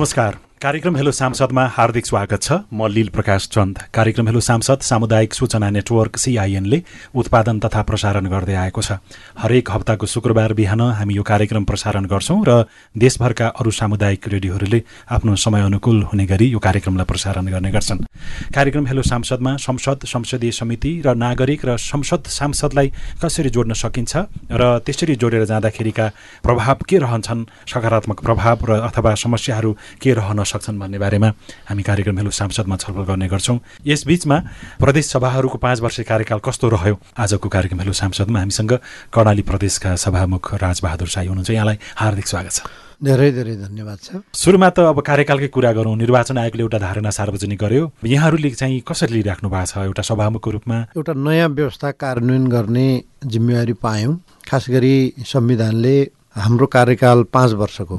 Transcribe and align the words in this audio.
नमस्कार। 0.00 0.34
कार्यक्रम 0.60 0.96
हेलो 0.96 1.10
सांसदमा 1.10 1.64
हार्दिक 1.72 2.06
स्वागत 2.06 2.42
छ। 2.42 2.52
म 2.68 2.86
लील 2.86 3.08
प्रकाश 3.08 3.48
चन्द। 3.48 3.78
कार्यक्रम 3.96 4.26
हेलो 4.28 4.40
सांसद 4.40 4.80
सामुदायिक 4.84 5.34
सूचना 5.34 5.68
नेटवर्क 5.72 6.16
सिआइएनले 6.20 6.82
उत्पादन 7.16 7.58
तथा 7.64 7.82
प्रसारण 7.88 8.26
गर्दै 8.28 8.54
आएको 8.60 8.82
छ। 8.84 9.00
हरेक 9.40 9.70
हप्ताको 9.70 10.06
शुक्रबार 10.06 10.52
बिहान 10.52 10.80
हामी 11.00 11.14
यो 11.16 11.22
कार्यक्रम 11.24 11.64
प्रसारण 11.64 12.04
गर्छौँ 12.12 12.44
र 12.44 12.64
देशभरका 12.92 13.46
अरू 13.56 13.70
सामुदायिक 13.72 14.28
रेडियोहरूले 14.28 14.82
आफ्नो 15.08 15.36
समय 15.40 15.62
अनुकूल 15.64 16.02
हुने 16.12 16.26
गरी 16.28 16.46
यो 16.52 16.58
कार्यक्रमलाई 16.60 17.08
प्रसारण 17.08 17.46
गर्ने 17.48 17.70
गर्छन्। 17.72 18.04
कार्यक्रम 18.52 18.86
हेलो 18.86 19.02
सांसदमा 19.02 19.56
संसद 19.56 20.04
संसदीय 20.12 20.52
समिति 20.52 20.92
र 21.06 21.16
नागरिक 21.16 21.64
र 21.64 21.76
संसद 21.80 22.28
सांसदलाई 22.28 22.92
कसरी 23.24 23.48
जोड्न 23.48 23.72
सकिन्छ 23.80 24.12
र 24.52 24.62
त्यसरी 24.84 25.16
जोडेर 25.16 25.44
जाँदाखेरिका 25.46 26.06
प्रभाव 26.44 26.84
के 26.84 26.98
रहन्छन् 27.00 27.48
सकारात्मक 27.64 28.20
प्रभाव 28.20 28.68
र 28.68 28.80
अथवा 28.84 29.14
समस्याहरू 29.24 29.72
के 29.96 30.12
रहन 30.20 30.48
सक्छन् 30.50 30.78
भन्ने 30.80 30.98
बारेमा 30.98 31.28
हामी 31.70 31.82
कार्यक्रम 31.82 32.18
हेलो 32.18 32.30
सांसदमा 32.30 32.76
छलफल 32.76 33.04
गर्ने 33.06 33.28
गर्छौँ। 33.28 33.58
यसबीचमा 33.86 34.36
प्रदेश 34.82 35.06
सभाहरूको 35.14 35.58
पाँच 35.58 35.80
वर्ष 35.80 36.00
कार्यकाल 36.10 36.38
कस्तो 36.42 36.68
रह्यो? 36.68 36.94
आजको 37.16 37.48
कार्यक्रम 37.48 37.78
हेलो 37.80 37.92
सांसदमा 37.92 38.38
हामीसँग 38.38 38.72
कर्णाली 39.14 39.42
प्रदेशका 39.42 39.94
सभामुख 39.96 40.54
राजबहादुर 40.58 41.08
साई 41.08 41.26
हुनुहुन्छ। 41.26 41.50
यहाँलाई 41.50 41.78
हार्दिक 41.96 42.26
स्वागत 42.26 42.52
छ। 42.52 42.60
धेरै 43.00 43.30
धेरै 43.32 43.54
धन्यवाद 43.56 43.98
छ। 43.98 44.08
सुरुमा 44.36 44.68
त 44.76 44.84
अब 44.92 45.00
कार्यकालकै 45.00 45.48
कुरा 45.48 45.72
गरौँ। 45.72 45.96
निर्वाचन 45.96 46.36
आयोगले 46.36 46.62
एउटा 46.62 46.78
धारणा 46.78 47.10
सार्वजनिक 47.10 47.58
गर्यो। 47.58 47.84
यहाँहरूले 48.04 48.50
चाहिँ 48.52 48.80
कसरी 48.84 49.12
लिइराख्नु 49.14 49.48
भएको 49.48 49.66
छ 49.72 49.88
एउटा 49.88 50.02
सभामुखको 50.04 50.50
रूपमा? 50.50 50.78
एउटा 50.92 51.12
नयाँ 51.16 51.48
व्यवस्था 51.48 51.90
कार्यान्वयन 51.96 52.46
गर्ने 52.46 52.88
जिम्मेवारी 53.24 53.72
पायौँ। 53.80 54.14
खास 54.44 54.64
गरी 54.68 55.24
संविधानले 55.24 55.96
हाम्रो 56.36 56.66
कार्यकाल 56.66 57.22
पाँच 57.32 57.52
वर्षको 57.56 57.96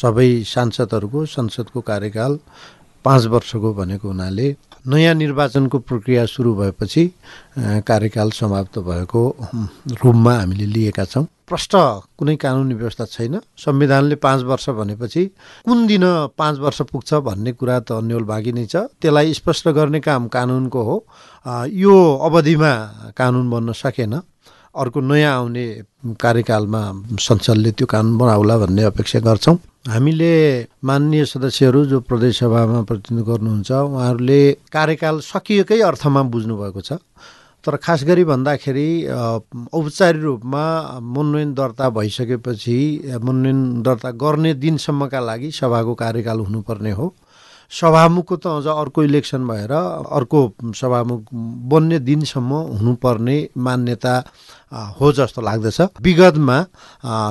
सबै 0.00 0.30
सांसदहरूको 0.46 1.24
संसदको 1.26 1.80
कार्यकाल 1.80 2.38
पाँच 3.04 3.26
वर्षको 3.32 3.72
भनेको 3.74 4.08
हुनाले 4.08 4.46
नयाँ 4.86 5.14
निर्वाचनको 5.14 5.78
प्रक्रिया 5.78 6.24
सुरु 6.26 6.54
भएपछि 6.54 7.04
कार्यकाल 7.88 8.30
समाप्त 8.30 8.78
भएको 8.78 9.22
रूपमा 10.02 10.34
हामीले 10.34 10.66
लिएका 10.66 11.04
छौँ। 11.04 11.26
प्रष्ट 11.48 11.72
कुनै 12.18 12.36
कानुनी 12.36 12.74
व्यवस्था 12.74 13.04
छैन। 13.06 13.40
संविधानले 13.56 14.16
पाँच 14.16 14.42
वर्ष 14.44 14.68
भनेपछि 14.70 15.24
कुन 15.66 15.86
दिन 15.86 16.04
पाँच 16.38 16.58
वर्ष 16.58 16.80
पुग्छ 16.92 17.14
भन्ने 17.24 17.52
कुरा 17.52 17.78
त 17.80 17.92
अन्यल 17.92 18.24
बाँकी 18.28 18.52
नै 18.52 18.66
छ। 18.66 18.76
त्यसलाई 19.00 19.32
स्पष्ट 19.34 19.68
गर्ने 19.76 20.00
काम 20.00 20.28
कानुनको 20.28 20.82
हो। 20.82 20.96
यो 21.74 21.94
अवधिमा 22.28 22.72
कानुन 23.16 23.50
बन्न 23.50 23.72
सकेन। 23.72 24.14
अर्को 24.76 25.00
नयाँ 25.00 25.34
आउने 25.36 25.66
कार्यकालमा 26.20 26.82
संसदले 27.18 27.70
त्यो 27.72 27.86
कानुन 27.86 28.18
बनाउला 28.18 28.56
भन्ने 28.58 28.82
अपेक्षा 28.92 29.20
गर्छौँ। 29.20 29.56
हामीले 29.84 30.32
माननीय 30.84 31.24
सदस्यहरू 31.24 31.84
जो 31.86 32.00
प्रदेशसभामा 32.04 32.80
प्रतिनिधित्व 32.82 33.30
गर्नुहुन्छ 33.30 33.70
उहाँहरूले 33.72 34.40
कार्यकाल 34.72 35.20
सकिएकै 35.24 35.80
अर्थमा 35.80 36.22
बुझ्नुभएको 36.28 36.80
छ। 36.80 36.98
तर 37.64 37.76
खास 37.76 38.04
गरी 38.04 38.24
भन्दाखेरि 38.24 38.88
औपचारिक 39.08 40.22
रूपमा 40.22 40.64
मनोनयन 41.00 41.54
दर्ता 41.54 41.88
भइसकेपछि 41.90 42.78
मनोनयन 43.24 43.82
दर्ता 43.82 44.10
गर्ने 44.12 44.54
दिनसम्मका 44.54 45.20
लागि 45.20 45.50
सभाको 45.50 45.94
कार्यकाल 45.94 46.38
हुनुपर्ने 46.40 46.92
हो। 46.92 47.06
सभामुखको 47.70 48.36
त 48.36 48.46
अझ 48.48 48.66
अर्को 48.66 49.02
इलेक्सन 49.04 49.46
भएर 49.48 49.72
अर्को 49.72 50.40
सभामुख 50.74 51.24
बन्ने 51.68 51.98
दिनसम्म 52.00 52.52
हुनुपर्ने 52.80 53.36
मान्यता 53.56 54.14
हो 55.00 55.12
जस्तो 55.12 55.40
लाग्दछ। 55.42 55.80
विगतमा 56.00 56.58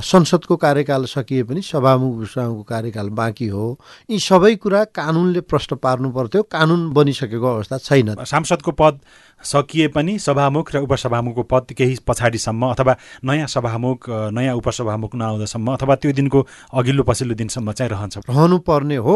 संसदको 0.01 0.55
कार्यकाल 0.55 1.05
सकिए 1.05 1.43
पनि 1.43 1.61
सभामुख 1.61 2.65
कार्यकाल 2.69 3.09
बाँकी 3.09 3.47
हो। 3.47 3.65
यी 4.09 4.19
सबै 4.19 4.55
कुरा 4.55 4.83
कानुनले 4.93 5.41
प्रश्न 5.41 5.75
पार्नु 5.75 6.11
पर्थ्यो। 6.11 6.43
कानुन 6.45 6.89
बनिसकेको 6.93 7.47
अवस्था 7.47 7.77
छैन। 7.77 8.15
सांसदको 8.21 8.71
पद 8.71 8.99
सकिए 9.43 9.87
पनि 9.95 10.17
सभामुख 10.19 10.75
र 10.75 10.77
उपसभामुखको 10.81 11.43
पद 11.43 11.71
केही 11.77 11.97
पछाडिसम्म 12.07 12.65
अथवा 12.67 12.95
नयाँ 13.23 13.47
सभामुख 13.47 14.09
नयाँ 14.33 14.55
उपसभामुख 14.55 15.15
नआउँदासम्म 15.15 15.67
अथवा 15.73 15.95
त्यो 15.95 16.11
दिनको 16.11 16.39
अघिल्लो 16.73 17.03
पछिल्लो 17.03 17.35
दिनसम्म 17.35 17.71
चाहिँ 17.71 17.91
रहन्छ। 17.91 18.17
रहनु 18.29 18.57
पर्ने 18.65 18.95
हो। 18.97 19.15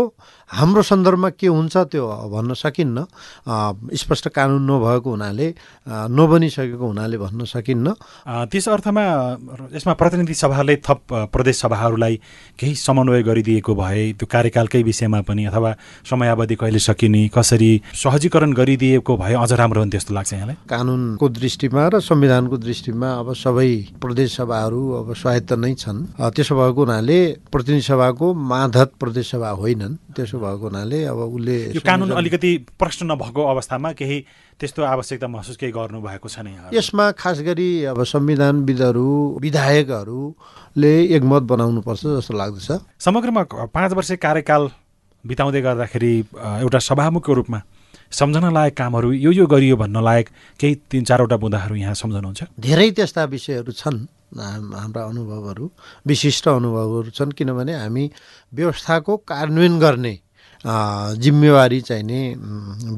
हाम्रो 0.49 0.81
सन्दर्भमा 0.81 1.29
के 1.39 1.47
हुन्छ 1.47 1.77
त्यो 1.91 2.05
भन्न 2.31 2.53
सकिन्न। 2.53 3.05
स्पष्ट 3.97 4.27
कानुन 4.29 4.61
नभएको 4.69 5.09
हुनाले 5.09 5.47
नबनिसकेको 5.89 6.85
हुनाले 6.85 7.17
भन्न 7.17 7.45
सकिन्न। 7.45 7.93
त्यस 8.51 8.67
अर्थमा 8.69 9.03
यसमा 9.73 9.93
प्रतिनिधि 9.93 10.33
सभाले 10.33 10.75
थप 10.85 11.01
प्रदेश 11.33 11.55
सभाहरूलाई 11.61 12.15
केही 12.59 12.75
समन्वय 12.77 13.23
गरिदिएको 13.23 13.75
भए 13.75 14.11
त्यो 14.13 14.27
कार्यकालकै 14.31 14.83
विषयमा 14.83 15.21
पनि 15.25 15.45
अथवा 15.49 15.75
समयावधि 16.09 16.55
कहिले 16.55 16.79
सकिने 16.79 17.27
कसरी 17.33 17.71
सहजीकरण 17.95 18.53
गरिदिएको 18.53 19.17
भए 19.17 19.33
अझ 19.33 19.51
राम्रो 19.53 19.81
हुन्थ्यो 19.81 19.99
जस्तो 20.11 20.19
लाग्छ 20.19 20.33
यहाँलाई? 20.33 20.55
कानुनको 20.67 21.25
दृष्टिमा 21.31 21.83
र 21.87 21.99
संविधानको 22.03 22.57
दृष्टिमा 22.59 23.07
अब 23.23 23.33
सबै 23.33 23.71
प्रदेश 23.95 24.29
सभाहरू 24.35 24.81
अब 24.99 25.07
स्वायत्त 25.15 25.51
नै 25.55 25.73
छन्। 25.79 25.99
त्यसो 26.35 26.53
भएको 26.55 26.81
हुनाले 26.83 27.19
प्रतिनिधि 27.47 27.85
सभाको 27.87 28.25
माधत 28.33 28.89
प्रदेश 28.99 29.31
सभा 29.31 29.49
होइनन्। 29.55 29.95
त्यसो 30.15 30.37
भएको 30.37 30.65
हुनाले 30.67 30.99
अब 31.07 31.17
उसले 31.17 31.57
यो 31.75 31.81
कानुन 31.81 32.11
अलिकति 32.11 32.51
प्रश्न 32.75 33.11
नभएको 33.11 33.41
अवस्थामा 33.41 33.91
केही 33.95 34.17
त्यस्तो 34.59 34.83
आवश्यकता 34.83 35.27
महसुस 35.27 35.55
केही 35.57 35.71
गर्नु 35.71 36.01
भएको 36.03 36.27
छ 36.27 36.39
नै? 36.43 36.75
यसमा 36.75 37.05
खास 37.15 37.41
गरी 37.47 37.69
अब 37.87 38.03
संविधानविदहरू 38.03 39.39
विधायकहरूले 39.41 40.93
एकमत 41.15 41.43
बनाउनुपर्छ 41.47 42.03
जस्तो 42.19 42.33
लाग्दछ। 42.35 42.69
समग्रमा 42.99 43.41
पाँच 43.71 43.91
वर्ष 43.93 44.11
कार्यकाल 44.19 44.63
बिताउँदै 45.23 45.61
गर्दाखेरि 45.61 46.13
एउटा 46.65 46.79
सभामुखको 46.81 47.33
रूपमा 47.33 47.59
सम्झन 48.11 48.45
लायक 48.53 48.77
कामहरू 48.77 49.11
यो 49.11 49.31
यो 49.31 49.45
गरियो 49.47 49.75
भन्न 49.77 50.03
लायक 50.03 50.27
केही 50.59 50.75
तिन 50.91 51.03
चारवटा 51.03 51.37
बुँदाहरू 51.37 51.75
यहाँ 51.75 51.93
सम्झनुहुन्छ? 51.95 52.43
धेरै 52.59 52.89
त्यस्ता 52.91 53.23
विषयहरू 53.25 53.71
छन् 53.71 53.99
हाम्रा 54.31 55.03
अनुभवहरू 55.03 55.65
विशिष्ट 56.07 56.47
अनुभवहरू 56.49 57.09
छन् 57.11 57.31
किनभने 57.31 57.73
हामी 57.73 58.03
व्यवस्थाको 58.53 59.17
कार्यान्वयन 59.27 59.79
गर्ने 59.79 60.13
जिम्मेवारी 61.17 61.79
चाहिँ 61.81 62.03
नि 62.03 62.19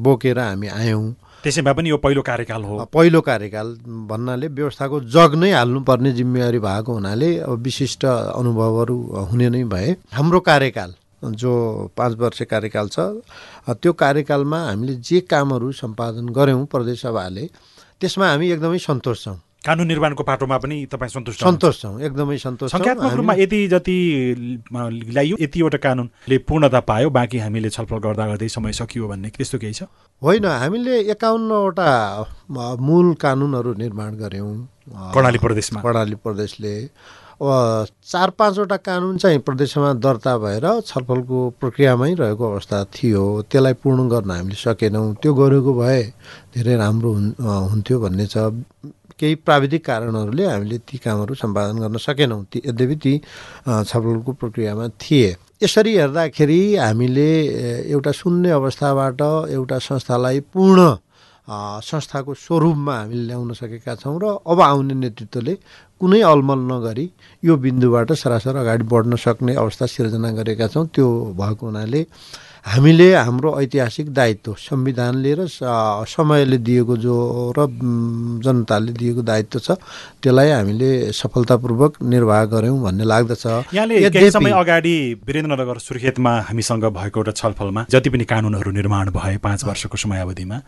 बोकेर 0.04 0.38
हामी 0.38 0.68
आयौँ। 0.68 1.14
त्यसैमा 1.42 1.72
पनि 1.72 1.90
यो 1.90 1.96
पहिलो 2.00 2.22
कार्यकाल 2.22 2.62
हो। 2.64 2.84
पहिलो 2.88 3.20
कार्यकाल 3.20 3.68
भन्नाले 4.10 4.46
व्यवस्थाको 4.48 5.00
जग 5.14 5.34
नै 5.36 5.50
हाल्नुपर्ने 5.52 6.12
जिम्मेवारी 6.12 6.58
भएको 6.58 6.92
हुनाले 6.92 7.28
अब 7.38 7.62
विशिष्ट 7.62 8.04
अनुभवहरू 8.04 8.96
हुने 9.30 9.48
नै 9.48 9.64
भए। 9.64 9.96
हाम्रो 10.12 10.40
कार्यकाल 10.40 10.94
जो 11.22 11.52
पाँच 11.96 12.12
वर्ष 12.18 12.42
कार्यकाल 12.50 12.88
छ 12.88 12.98
त्यो 13.70 13.92
कार्यकालमा 13.92 14.58
हामीले 14.64 14.94
जे 15.00 15.20
कामहरू 15.30 15.72
सम्पादन 15.72 16.28
गऱ्यौँ 16.36 16.66
प्रदेशसभाले 16.66 17.48
त्यसमा 18.00 18.26
हामी 18.28 18.50
एकदमै 18.50 18.78
सन्तोष 18.78 19.24
छौँ। 19.24 19.38
कानुन 19.64 19.86
निर्माणको 19.88 20.22
पाटोमा 20.28 20.56
पनि 20.60 20.76
तपाईँ 20.92 21.08
सन्तुष्ट 21.08 21.40
सन्तोष 21.40 21.80
छौँ 21.82 22.00
एकदमै 22.04 22.36
सन्तोष 22.38 22.70
सङ्ख्यात्मक 22.72 23.12
रूपमा 23.16 23.34
यति 23.34 23.60
जति 23.72 23.96
ल्याइयो 24.68 25.36
यतिवटा 25.40 25.78
कानुनले 25.80 26.38
पूर्णता 26.44 26.80
पायो 26.84 27.10
बाँकी 27.10 27.38
हामीले 27.38 27.70
छलफल 27.72 27.98
गर्दा 28.04 28.26
गर्दै 28.28 28.48
समय 28.48 28.72
सकियो 28.76 29.08
भन्ने 29.08 29.28
त्यस्तो 29.32 29.58
केही 29.58 29.72
छ? 29.72 29.88
होइन 30.22 30.44
हामीले 30.44 31.00
एकाउन्नवटा 31.16 31.88
मूल 32.76 33.14
कानुनहरू 33.24 33.72
निर्माण 33.80 34.12
गऱ्यौँ। 34.20 34.52
कर्णाली 35.14 35.38
प्रदेशमा। 35.38 35.80
कर्णाली 35.80 36.16
प्रदेशले 36.20 36.74
चार 37.42 38.30
पाँचवटा 38.38 38.76
कानुन 38.76 39.16
चाहिँ 39.18 39.38
प्रदेशमा 39.42 39.92
दर्ता 39.98 40.36
भएर 40.38 40.66
छलफलको 40.86 41.38
प्रक्रियामै 41.60 42.14
रहेको 42.14 42.44
अवस्था 42.52 42.84
थियो 42.94 43.22
त्यसलाई 43.50 43.72
पूर्ण 43.82 44.08
गर्न 44.08 44.30
हामीले 44.30 44.54
सकेनौँ। 44.54 45.14
त्यो 45.22 45.34
गरेको 45.34 45.72
भए 45.74 46.02
धेरै 46.54 46.74
राम्रो 46.78 47.10
हुन्थ्यो 47.12 47.98
भन्ने 48.00 48.26
छ। 48.26 48.54
केही 49.18 49.34
प्राविधिक 49.46 49.84
कारणहरूले 49.86 50.44
हामीले 50.46 50.78
ती 50.86 50.96
कामहरू 50.98 51.34
सम्पादन 51.34 51.78
गर्न 51.82 51.96
सकेनौँ। 51.98 52.42
ती 52.50 52.62
यद्यपि 52.66 52.96
ती 53.02 53.12
छलफलको 53.66 54.32
प्रक्रियामा 54.38 54.88
थिए। 55.02 55.34
यसरी 55.62 55.92
हेर्दाखेरि 55.96 56.60
हामीले 56.76 57.30
एउटा 57.94 58.12
शून्य 58.14 58.50
अवस्थाबाट 58.50 59.20
एउटा 59.50 59.78
संस्थालाई 59.78 60.40
पूर्ण 60.54 60.78
संस्थाको 61.48 62.34
स्वरूपमा 62.34 62.94
हामीले 62.98 63.24
ल्याउन 63.28 63.52
सकेका 63.52 63.94
छौँ 64.00 64.16
र 64.16 64.24
अब 64.48 64.60
आउने 64.60 64.94
नेतृत्वले 64.94 65.54
कुनै 66.00 66.20
अलमल 66.24 66.60
नगरी 66.72 67.06
यो 67.44 67.56
बिन्दुबाट 67.56 68.12
सरासर 68.12 68.56
अगाडि 68.56 68.84
बढ्न 68.88 69.16
सक्ने 69.16 69.52
अवस्था 69.54 69.86
सिर्जना 69.86 70.30
गरेका 70.40 70.66
छौँ। 70.72 70.86
त्यो 70.88 71.06
भएको 71.36 71.66
हुनाले 71.66 72.00
हामीले 72.64 73.12
हाम्रो 73.14 73.50
ऐतिहासिक 73.60 74.12
दायित्व 74.14 74.52
संविधानले 74.58 75.32
र 75.34 75.46
समयले 76.08 76.58
दिएको 76.58 76.96
जो 76.96 77.16
र 77.52 77.66
जनताले 78.40 78.92
दिएको 78.92 79.22
दायित्व 79.22 79.58
छ 79.58 79.76
त्यसलाई 80.24 80.50
हामीले 80.50 81.12
सफलतापूर्वक 81.12 82.02
निर्वाह 82.02 82.44
गऱ्यौँ 82.48 82.80
भन्ने 82.82 83.04
लाग्दछ। 83.04 83.46
यहाँले 83.74 84.30
समय 84.30 84.50
अगाडि 84.56 84.96
वीरेन्द्रनगर 85.26 85.78
सुर्खेतमा 85.78 86.32
हामीसँग 86.48 86.84
भएको 86.88 87.20
एउटा 87.20 87.32
छलफलमा 87.36 87.84
जति 87.92 88.10
पनि 88.10 88.24
कानुनहरू 88.32 88.70
निर्माण 88.72 89.10
भए 89.12 89.36
पाँच 89.44 89.64
वर्षको 89.64 89.96
समयावधिमा 90.00 90.58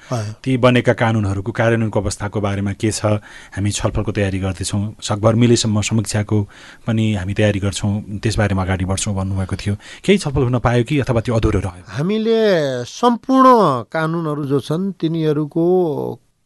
ती 0.44 0.56
बनेका 0.60 0.92
कानुनहरूको 1.00 1.52
कार्यान्वयनको 1.52 2.00
अवस्थाको 2.00 2.40
बारेमा 2.40 2.72
के 2.76 2.90
छ 2.92 3.24
हामी 3.56 3.70
छलफलको 3.72 4.12
तयारी 4.12 4.38
गर्दैछौँ। 4.44 4.82
सकभर 5.00 5.34
मिलेसम्म 5.34 5.80
समीक्षाको 5.80 6.42
पनि 6.86 7.04
हामी 7.14 7.34
तयारी 7.34 7.60
गर्छौँ 7.64 8.20
त्यसबारेमा 8.20 8.62
अगाडि 8.62 8.84
बढ्छौँ 8.84 9.14
भन्नुभएको 9.16 9.56
थियो। 9.56 9.74
केही 10.04 10.18
छलफल 10.18 10.42
हुन 10.44 10.58
पायो 10.60 10.84
कि 10.84 11.00
अथवा 11.00 11.20
त्यो 11.24 11.34
अधुरो 11.34 11.60
रह्यो? 11.64 11.84
हामीले 11.86 12.38
सम्पूर्ण 12.84 13.46
कानुनहरू 13.92 14.44
जो 14.44 14.58
छन् 14.60 14.92
तिनीहरूको 15.00 15.66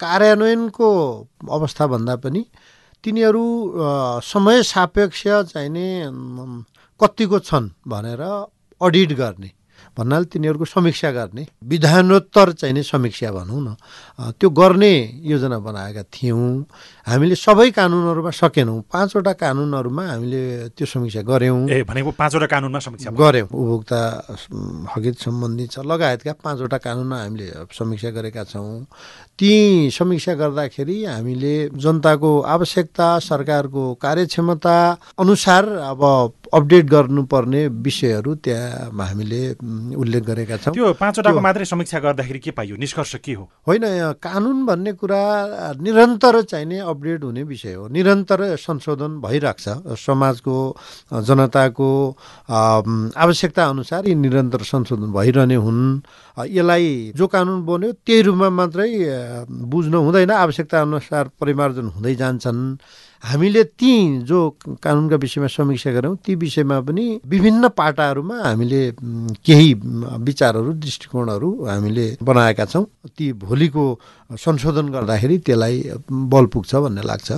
कार्यान्वयनको 0.00 0.88
अवस्थाभन्दा 1.50 2.16
पनि 2.22 2.42
तिनीहरू 3.04 3.44
समय 4.24 4.62
सापेक्ष 4.62 5.22
चाहिने 5.52 5.86
कतिको 7.00 7.38
छन् 7.48 7.68
भनेर 7.88 8.22
अडिट 8.80 9.12
गर्ने। 9.20 9.50
भन्नाले 9.96 10.24
तिनीहरूको 10.32 10.64
समीक्षा 10.64 11.10
गर्ने 11.10 11.46
विधानोत्तर 11.70 12.52
चाहिने 12.52 12.82
समीक्षा 12.82 13.30
भनौँ 13.30 13.60
न। 13.60 13.68
त्यो 14.38 14.48
गर्ने 14.50 14.92
योजना 15.22 15.58
बनाएका 15.58 16.02
थियौँ। 16.14 16.64
हामीले 17.06 17.34
सबै 17.34 17.70
कानुनहरूमा 17.70 18.30
सकेनौँ। 18.30 18.80
पाँचवटा 18.92 19.32
कानुनहरूमा 19.42 20.04
हामीले 20.06 20.42
त्यो 20.76 20.86
समीक्षा 20.86 21.22
गऱ्यौँ। 21.22 21.68
ए 21.68 21.82
भनेको 21.84 22.10
पाँचवटा 22.14 22.46
कानुनमा 22.46 22.78
समीक्षा 22.78 23.10
गऱ्यौँ। 23.10 23.48
उपभोक्ता 23.50 24.00
हकित 24.94 25.14
सम्बन्धी 25.20 25.66
छ 25.66 25.78
लगायतका 25.84 26.32
पाँचवटा 26.44 26.78
कानुनमा 26.78 27.16
हामीले 27.20 27.46
समीक्षा 27.68 28.10
गरेका 28.10 28.44
छौँ। 28.44 28.84
ती 29.38 29.52
समीक्षा 29.90 30.34
गर्दाखेरि 30.34 31.04
हामीले 31.04 31.54
जनताको 31.74 32.30
आवश्यकता 32.40 33.08
सरकारको 33.20 33.82
कार्यक्षमता 34.02 34.76
अनुसार 35.18 35.64
अब 35.90 36.02
अपडेट 36.52 36.84
गर्नुपर्ने 36.90 37.66
विषयहरू 37.86 38.34
त्यहाँ 38.44 38.90
हामीले 38.90 39.40
उल्लेख 39.94 40.22
गरेका 40.24 40.56
छौँ। 40.56 40.74
त्यो 40.74 40.92
पाँचवटाको 40.98 41.40
मात्रै 41.40 41.64
समीक्षा 41.64 41.98
गर्दाखेरि 42.00 42.38
के 42.38 42.50
पाइयो? 42.50 42.76
निष्कर्ष 42.76 43.14
के 43.24 43.32
हो? 43.34 43.44
होइन 43.66 43.84
कानुन 44.18 44.66
भन्ने 44.66 44.92
कुरा 44.98 45.22
निरन्तर 45.78 46.42
चाहिने 46.42 46.78
अपडेट 46.82 47.24
हुने 47.24 47.42
विषय 47.46 47.74
हो। 47.74 47.88
निरन्तर 47.88 48.56
संशोधन 48.58 49.20
भइरहेको 49.22 49.58
छ 49.60 49.98
समाजको 49.98 50.56
जनताको 51.22 51.90
आवश्यकता 52.50 53.62
अनुसार 53.66 54.08
यी 54.08 54.14
निरन्तर 54.14 54.62
संशोधन 54.62 55.12
भइरहने 55.12 55.54
हुन्। 55.54 55.80
यसलाई 56.50 57.12
जो 57.16 57.26
कानुन 57.26 57.62
बन्यो 57.66 57.90
त्यही 58.02 58.22
रूपमा 58.26 58.48
मात्रै 58.50 58.90
बुझ्नु 59.46 59.98
हुँदैन। 60.00 60.30
आवश्यकता 60.30 60.76
अनुसार 60.82 61.24
परिमार्जन 61.40 61.86
हुँदै 61.94 62.14
जान्छन्। 62.14 62.60
हामीले 63.22 63.62
ती 63.76 63.92
जो 64.24 64.38
कानुनका 64.82 65.16
विषयमा 65.16 65.46
समीक्षा 65.46 65.90
गऱ्यौँ 65.92 66.16
ती 66.24 66.34
विषयमा 66.34 66.80
पनि 66.80 67.04
विभिन्न 67.26 67.68
पाटाहरूमा 67.76 68.36
हामीले 68.42 68.80
केही 69.44 69.74
विचारहरू 70.24 70.72
दृष्टिकोणहरू 70.80 71.50
हामीले 71.66 72.06
बनाएका 72.22 72.64
छौँ। 72.64 72.84
ती 73.16 73.32
भोलिको 73.44 73.84
संशोधन 74.40 74.88
गर्दाखेरि 74.88 75.38
त्यसलाई 75.38 75.76
बल 76.10 76.46
पुग्छ 76.52 76.74
भन्ने 76.74 77.02
लाग्छ। 77.04 77.28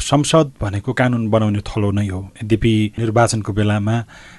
संसद 0.00 0.52
भनेको 0.62 0.92
कानुन 0.92 1.28
बनाउने 1.30 1.60
थलो 1.68 1.90
नै 1.90 2.08
हो। 2.08 2.20
यद्यपि 2.42 2.74
निर्वाचनको 2.98 3.52
बेलामा 3.52 3.96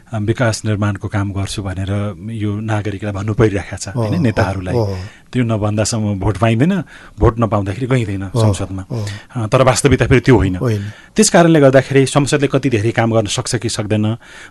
विकास 0.07 0.61
निर्माणको 0.65 1.07
काम 1.07 1.31
गर्छु 1.35 1.61
भनेर 1.63 1.91
यो 2.31 2.51
नागरिकलाई 2.63 3.13
भन्नु 3.13 3.33
परिरहेको 3.35 3.77
छ 3.77 3.87
होइन 3.91 4.21
नेताहरूलाई। 4.23 4.75
त्यो 5.27 5.43
नभन्दासम्म 5.43 6.19
भोट 6.19 6.37
पाइँदैन 6.39 6.73
भोट 7.19 7.33
नपाउँदाखेरि 7.39 7.87
गइँदैन 7.91 8.23
संसदमा। 8.31 8.83
तर 9.51 9.61
वास्तविकता 9.67 10.07
फेरि 10.07 10.21
त्यो 10.23 10.35
होइन। 10.35 10.55
त्यस 11.11 11.29
कारणले 11.29 11.59
गर्दाखेरि 11.59 12.05
संसदले 12.07 12.47
कति 12.47 12.69
धेरै 12.71 12.91
काम 12.95 13.11
गर्न 13.11 13.27
सक्छ 13.27 13.55
कि 13.59 13.69
सक्दैन 13.69 14.05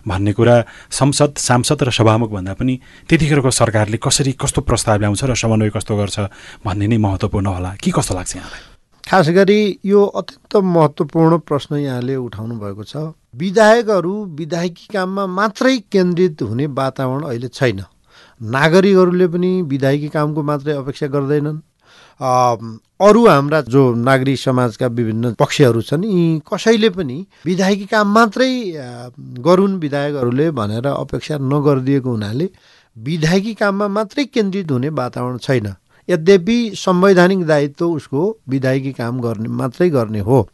भन्ने 0.05 0.33
कुरा 0.37 0.55
संसद 0.93 1.41
सांसद 1.41 1.83
र 1.83 1.89
सभामुख 1.89 2.29
भन्दा 2.29 2.53
पनि 2.53 2.79
त्यतिखेरको 3.09 3.49
सरकारले 3.49 3.97
कसरी 3.97 4.37
कस्तो 4.37 4.61
प्रस्ताव 4.61 4.99
ल्याउँछ 5.01 5.23
र 5.25 5.33
समन्वय 5.33 5.69
कस्तो 5.73 5.97
गर्छ 5.97 6.17
भन्ने 6.65 6.87
नै 6.87 6.97
महत्त्वपूर्ण 7.01 7.47
होला। 7.49 7.75
के 7.81 7.91
कस्तो 7.91 8.13
लाग्छ 8.13 8.35
यहाँलाई? 8.35 8.76
खास 9.07 9.29
गरी 9.29 9.79
यो 9.85 10.03
अत्यन्त 10.19 10.55
महत्त्वपूर्ण 10.67 11.37
प्रश्न 11.47 11.75
यहाँले 11.75 12.15
उठाउनु 12.17 12.55
भएको 12.59 12.83
छ। 12.83 13.15
विधायकहरू 13.39 14.13
विधायकी 14.35 14.87
काममा 14.93 15.25
मात्रै 15.31 15.77
केन्द्रित 15.87 16.41
हुने 16.41 16.65
वातावरण 16.75 17.23
अहिले 17.23 17.47
छैन। 17.47 17.79
नागरिकहरूले 18.41 19.27
पनि 19.27 19.51
विधायकी 19.71 20.09
कामको 20.11 20.43
मात्रै 20.43 20.73
अपेक्षा 20.73 21.07
गर्दैनन्। 21.07 21.57
अरू 22.99 23.25
हाम्रा 23.27 23.61
जो 23.71 23.83
नागरिक 23.95 24.39
समाजका 24.39 24.87
विभिन्न 24.99 25.33
पक्षहरू 25.39 25.81
छन् 25.87 26.03
यी 26.03 26.43
कसैले 26.43 26.89
पनि 26.91 27.17
विधायकी 27.45 27.85
काम 27.87 28.13
मात्रै 28.13 28.51
गरून् 29.39 29.79
विधायकहरूले 29.79 30.51
भनेर 30.51 30.87
अपेक्षा 30.87 31.37
नगरिदिएको 31.47 32.09
हुनाले 32.09 32.49
विधायकी 32.97 33.53
काममा 33.55 33.87
मात्रै 33.87 34.25
केन्द्रित 34.35 34.71
हुने 34.71 34.89
वातावरण 34.99 35.37
छैन। 35.39 35.67
यद्यपि 36.09 36.59
संवैधानिक 36.77 37.45
दायित्व 37.45 37.85
उसको 37.85 38.37
विधायकी 38.49 38.91
काम 38.93 39.21
गर्ने 39.21 39.49
मात्रै 39.49 39.89
गर्ने 39.89 40.19
हो। 40.19 40.47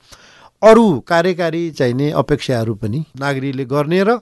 अरू 0.61 0.99
कार्यकारी 1.07 1.69
चाहिने 1.71 2.09
अपेक्षाहरू 2.15 2.73
पनि 2.75 3.03
नागरिकले 3.19 3.65
गर्ने 3.65 4.03
र 4.03 4.19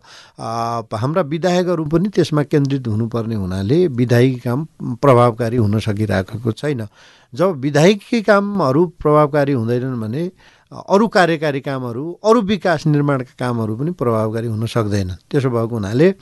हाम्रा 0.97 1.21
विधायकहरू 1.29 1.83
पनि 1.85 2.09
त्यसमा 2.09 2.43
केन्द्रित 2.43 2.87
हुनुपर्ने 2.87 3.35
हुनाले 3.35 3.77
विधायकी 3.87 4.39
काम 4.39 4.65
प्रभावकारी 5.01 5.57
हुन 5.57 5.79
सकिरहेको 5.79 6.51
छैन। 6.51 6.87
जब 7.33 7.59
विधायकी 7.61 8.21
कामहरू 8.21 8.85
प्रभावकारी 8.97 9.53
हुँदैनन् 9.53 10.01
भने 10.01 10.23
अरू 10.71 11.07
कार्यकारी 11.07 11.61
कामहरू 11.61 12.11
अरू 12.25 12.41
विकास 12.41 12.85
निर्माणका 12.87 13.33
कामहरू 13.39 13.75
पनि 13.77 13.91
प्रभावकारी 13.93 14.47
हुन 14.47 14.65
सक्दैन। 14.65 15.09
त्यसो 15.29 15.49
भएको 15.49 15.75
हुनाले 15.75 16.13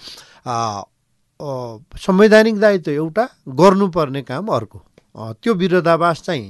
संवैधानिक 1.98 2.60
दायित्व 2.60 2.92
एउटा 2.92 3.28
गर्नुपर्ने 3.56 4.22
काम 4.22 4.48
अर्को। 4.52 4.82
त्यो 5.16 5.54
विरोधाभास 5.56 6.22
चाहिँ 6.22 6.48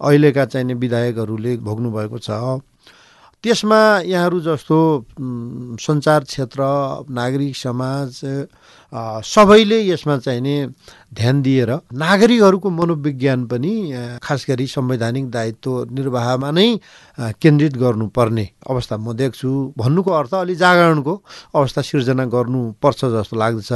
अहिलेका 0.00 0.44
चाहिने 0.44 0.74
विधायकहरूले 0.74 1.56
भोग्नुभएको 1.56 2.18
छ। 2.18 2.30
त्यसमा 3.44 4.08
यहाँहरू 4.08 4.40
जस्तो 4.40 4.76
सञ्चार 5.76 6.24
क्षेत्र 6.24 6.60
नागरिक 7.12 7.56
समाज 7.56 8.08
सबैले 9.24 9.78
यसमा 9.84 10.16
चाहिने 10.18 10.56
ध्यान 11.12 11.42
दिएर 11.42 11.70
नागरिकहरूको 11.92 12.70
मनोविज्ञान 12.70 13.44
पनि 13.46 13.72
खास 14.24 14.46
गरी 14.48 14.66
संवैधानिक 14.66 15.30
दायित्व 15.30 15.92
निर्वाहमा 15.92 16.50
नै 16.50 16.68
केन्द्रित 17.36 17.76
गर्नुपर्ने 17.76 18.48
अवस्था 18.64 18.96
म 18.96 19.12
देख्छु। 19.12 19.50
भन्नुको 19.76 20.10
अर्थ 20.10 20.34
अलि 20.34 20.54
जागरणको 20.56 21.14
अवस्था 21.54 21.80
सिर्जना 21.84 22.24
गर्नुपर्छ 22.32 23.00
जस्तो 23.04 23.36
लाग्दछ। 23.36 23.72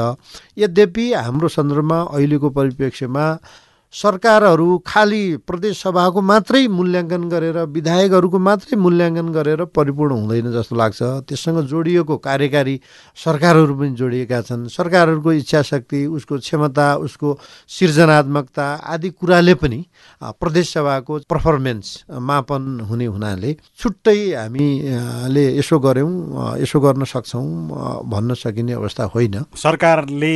यद्यपि 0.56 1.12
हाम्रो 1.12 1.48
सन्दर्भमा 1.48 1.98
अहिलेको 2.08 2.48
परिप्रेक्ष्यमा 2.50 3.24
सरकारहरू 3.92 4.66
खालि 4.84 5.22
प्रदेशसभाको 5.48 6.20
मात्रै 6.20 6.66
मूल्याङ्कन 6.68 7.22
गरेर 7.28 7.56
विधायकहरूको 7.72 8.38
मात्रै 8.38 8.76
मूल्याङ्कन 8.76 9.28
गरेर 9.32 9.64
परिपूर्ण 9.72 10.12
हुँदैन 10.12 10.52
जस्तो 10.52 10.76
लाग्छ। 10.76 11.00
त्यससँग 11.24 11.58
जोडिएको 11.64 12.16
कार्यकारी 12.20 12.74
सरकारहरू 13.16 13.74
पनि 13.74 13.90
जोडिएका 13.96 14.40
छन्। 14.44 14.68
सरकारहरूको 14.68 15.32
इच्छा 15.40 15.62
शक्ति 15.62 16.04
उसको 16.04 16.34
क्षमता 16.36 16.86
उसको 17.00 17.28
सृजनात्मकता 17.66 18.66
आदि 18.92 19.10
कुराले 19.16 19.54
पनि 19.56 19.80
प्रदेशसभाको 20.20 21.18
पर्फर्मेन्स 21.24 21.86
मापन 22.12 22.62
हुने 22.84 23.06
हुनाले 23.08 23.56
छुट्टै 23.72 24.18
हामीले 24.36 25.44
यसो 25.58 25.78
गऱ्यौँ 25.80 26.60
यसो 26.60 26.78
गर्न 26.80 27.04
सक्छौँ 27.08 28.04
भन्न 28.04 28.34
सकिने 28.36 28.72
अवस्था 28.76 29.04
होइन। 29.16 29.48
सरकारले 29.56 30.34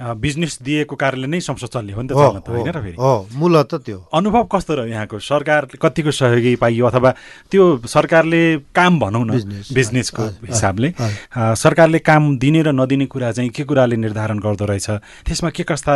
बिजनेस 0.00 0.58
दिएको 0.64 0.96
कारणले 0.96 1.26
नै 1.28 1.40
संसद 1.40 1.68
चल्ने 1.68 1.92
हो 1.92 2.02
नि 2.02 2.08
त 2.08 2.93
फेरि 2.96 3.38
मूलत 3.38 3.74
त्यो। 3.74 3.98
अनुभव 4.14 4.44
कस्तो 4.52 4.74
रह्यो 4.74 4.92
यहाँको? 4.92 5.18
सरकार 5.18 5.68
कतिको 5.82 6.10
सहयोगी 6.10 6.54
पाइयो 6.56 6.86
अथवा 6.86 7.10
त्यो 7.50 7.64
सरकारले 7.86 8.42
काम 8.74 8.98
भनौँ 9.00 9.24
न 9.24 9.30
बिजनेसको 9.74 10.22
हिसाबले 10.46 10.92
सरकारले 11.34 11.98
काम 11.98 12.36
दिने 12.38 12.62
र 12.62 12.72
नदिने 12.72 13.06
कुरा 13.06 13.32
चाहिँ 13.32 13.50
के 13.50 13.64
कुराले 13.64 13.96
निर्धारण 13.96 14.38
गर्दो 14.38 14.64
रहेछ? 14.64 14.90
त्यसमा 15.26 15.50
के 15.50 15.62
कस्ता 15.62 15.94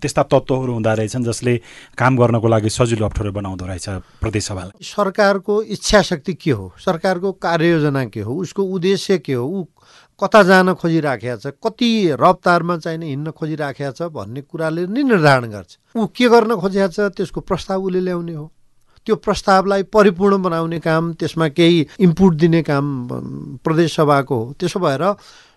त्यस्ता 0.00 0.22
तत्त्वहरू 0.22 0.72
हुँदो 0.72 0.94
रहेछन् 0.94 1.24
जसले 1.24 1.56
काम 1.98 2.16
गर्नको 2.16 2.48
लागि 2.48 2.70
सजिलो 2.70 3.06
अप्ठ्यारो 3.06 3.32
बनाउँदो 3.32 3.66
रहेछ 3.66 3.88
प्रदेशसभालाई? 4.20 4.84
सरकारको 4.84 5.62
इच्छा 5.62 6.02
शक्ति 6.02 6.34
के 6.34 6.50
हो? 6.50 6.72
सरकारको 6.78 7.32
कार्ययोजना 7.32 8.04
के 8.04 8.20
हो? 8.20 8.34
उसको 8.34 8.62
उद्देश्य 8.62 9.18
के 9.18 9.32
हो? 9.32 9.44
ऊ 9.46 9.64
कता 10.20 10.42
जान 10.42 10.72
खोजिराखेको 10.74 11.36
छ 11.38 11.54
कति 11.62 11.90
रफ्तारमा 12.20 12.76
चाहिने 12.78 13.06
हिँड्न 13.06 13.30
खोजिराखेको 13.30 13.92
छ 13.92 14.10
भन्ने 14.10 14.40
कुराले 14.42 14.86
नै 14.86 15.02
निर्धारण 15.02 15.50
गर्छ। 15.50 15.78
ऊ 15.96 16.06
के 16.10 16.28
गर्न 16.28 16.56
खोजिरहेको 16.58 16.92
छ 16.92 17.14
त्यसको 17.16 17.40
प्रस्ताव 17.40 17.82
उसले 17.82 18.00
ल्याउने 18.00 18.34
हो। 18.34 18.50
त्यो 19.06 19.16
प्रस्तावलाई 19.16 19.82
परिपूर्ण 19.94 20.42
बनाउने 20.42 20.78
काम 20.82 21.12
त्यसमा 21.14 21.48
केही 21.48 21.86
इम्पुट 22.02 22.34
दिने 22.34 22.62
काम 22.62 22.86
प्रदेश 23.64 23.96
सभाको 23.96 24.34
हो। 24.34 24.52
त्यसो 24.58 24.78
भएर 24.80 25.02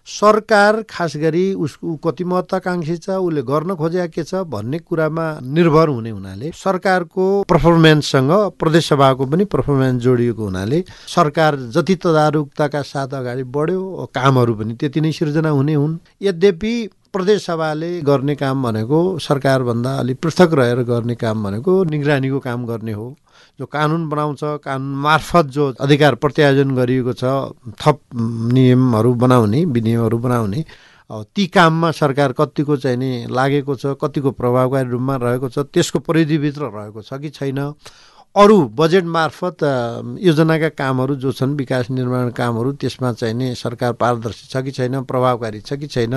सरकार 0.07 0.81
खास 0.89 1.15
गरी 1.17 1.53
उसको 1.55 1.95
कति 2.05 2.23
महत्त्वाकाङ्क्षी 2.23 2.95
छ 2.97 3.09
उसले 3.21 3.41
गर्न 3.41 3.75
खोजेका 3.75 4.07
के 4.07 4.23
छ 4.23 4.41
भन्ने 4.49 4.79
कुरामा 4.79 5.25
निर्भर 5.39 5.87
हुने 5.87 6.09
हुनाले 6.09 6.51
सरकारको 6.55 7.25
पर्फर्मेन्ससँग 7.49 8.31
प्रदेशसभाको 8.59 9.25
पनि 9.25 9.45
पर्फर्मेन्स 9.45 10.01
जोडिएको 10.03 10.43
हुनाले 10.43 10.83
सरकार 11.07 11.55
जति 11.75 11.95
तदारुकताका 12.03 12.81
साथ 12.81 13.13
अगाडि 13.13 13.43
बढ्यो 13.55 14.09
कामहरू 14.15 14.55
पनि 14.55 14.73
त्यति 14.73 15.01
नै 15.01 15.11
सिर्जना 15.11 15.49
हुने 15.49 15.73
हुन्। 15.73 15.97
यद्यपि 16.21 16.73
प्रदेशसभाले 17.13 17.91
गर्ने 18.01 18.35
काम 18.35 18.63
भनेको 18.63 18.99
सरकारभन्दा 19.19 19.95
अलिक 19.99 20.19
पृथक 20.19 20.53
रहेर 20.53 20.83
गर्ने 20.83 21.15
काम 21.15 21.43
भनेको 21.43 21.83
निगरानीको 21.83 22.39
काम 22.39 22.65
गर्ने 22.65 22.91
हो। 22.91 23.07
जो 23.59 23.65
कानुन 23.65 24.09
बनाउँछ 24.09 24.39
कानुन 24.43 24.95
मार्फत 25.01 25.45
जो 25.45 25.73
अधिकार 25.79 26.15
प्रत्यायोजन 26.15 26.75
गरिएको 26.75 27.13
छ 27.13 27.23
थप 27.81 27.99
नियमहरू 28.53 29.13
बनाउने 29.13 29.65
विनियमहरू 29.65 30.17
बनाउने 30.17 30.65
ती 31.35 31.45
काममा 31.47 31.91
सरकार 31.91 32.31
कतिको 32.31 32.77
चाहिँ 32.77 32.97
नि 32.97 33.27
लागेको 33.29 33.75
छ 33.75 33.85
कतिको 34.01 34.31
प्रभावकारी 34.31 34.89
रूपमा 34.89 35.15
रहेको 35.15 35.49
छ 35.49 35.59
त्यसको 35.73 35.99
परिधिभित्र 35.99 36.71
रहेको 36.71 37.01
छ 37.01 37.13
कि 37.13 37.29
छैन? 37.29 37.59
अरू 38.35 38.57
बजेट 38.79 39.03
मार्फत 39.03 39.57
योजनाका 40.21 40.69
कामहरू 40.69 41.15
जो 41.15 41.31
छन् 41.31 41.57
विकास 41.57 41.89
निर्माण 41.91 42.29
कामहरू 42.31 42.71
त्यसमा 42.71 43.11
चाहिँ 43.13 43.35
नि 43.35 43.55
सरकार 43.55 43.93
पारदर्शी 43.93 44.47
छ 44.47 44.63
कि 44.63 44.71
छैन 44.71 45.03
प्रभावकारी 45.03 45.59
छ 45.59 45.73
कि 45.73 45.87
छैन? 45.87 46.15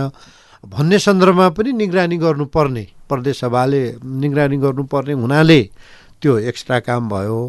भन्ने 0.64 0.98
सन्दर्भमा 0.98 1.48
पनि 1.58 1.72
निगरानी 1.72 2.16
गर्नुपर्ने 2.16 2.86
प्रदेश 3.08 3.40
सभाले 3.40 3.82
निगरानी 4.04 4.56
गर्नुपर्ने 4.56 5.12
हुनाले 5.12 5.60
त्यो 6.22 6.38
एक्स्ट्रा 6.50 6.78
काम 6.80 7.08
भयो। 7.08 7.40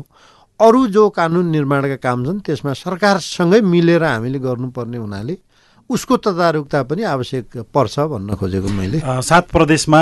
अरू 0.60 0.86
जो 0.88 1.10
कानुन 1.10 1.45
निर्माणका 1.51 1.95
काम 2.00 2.25
छन् 2.25 2.39
त्यसमा 2.39 2.74
सरकारसँगै 2.75 3.62
मिलेर 3.63 4.03
हामीले 4.03 4.39
गर्नुपर्ने 4.39 4.98
हुनाले 4.98 5.38
उसको 5.89 6.17
तदारुकता 6.17 6.81
पनि 6.89 7.03
आवश्यक 7.05 7.57
पर्छ 7.69 8.00
भन्न 8.12 8.36
खोजेको 8.36 8.69
मैले। 8.69 9.00
सात 9.22 9.50
प्रदेशमा 9.51 10.01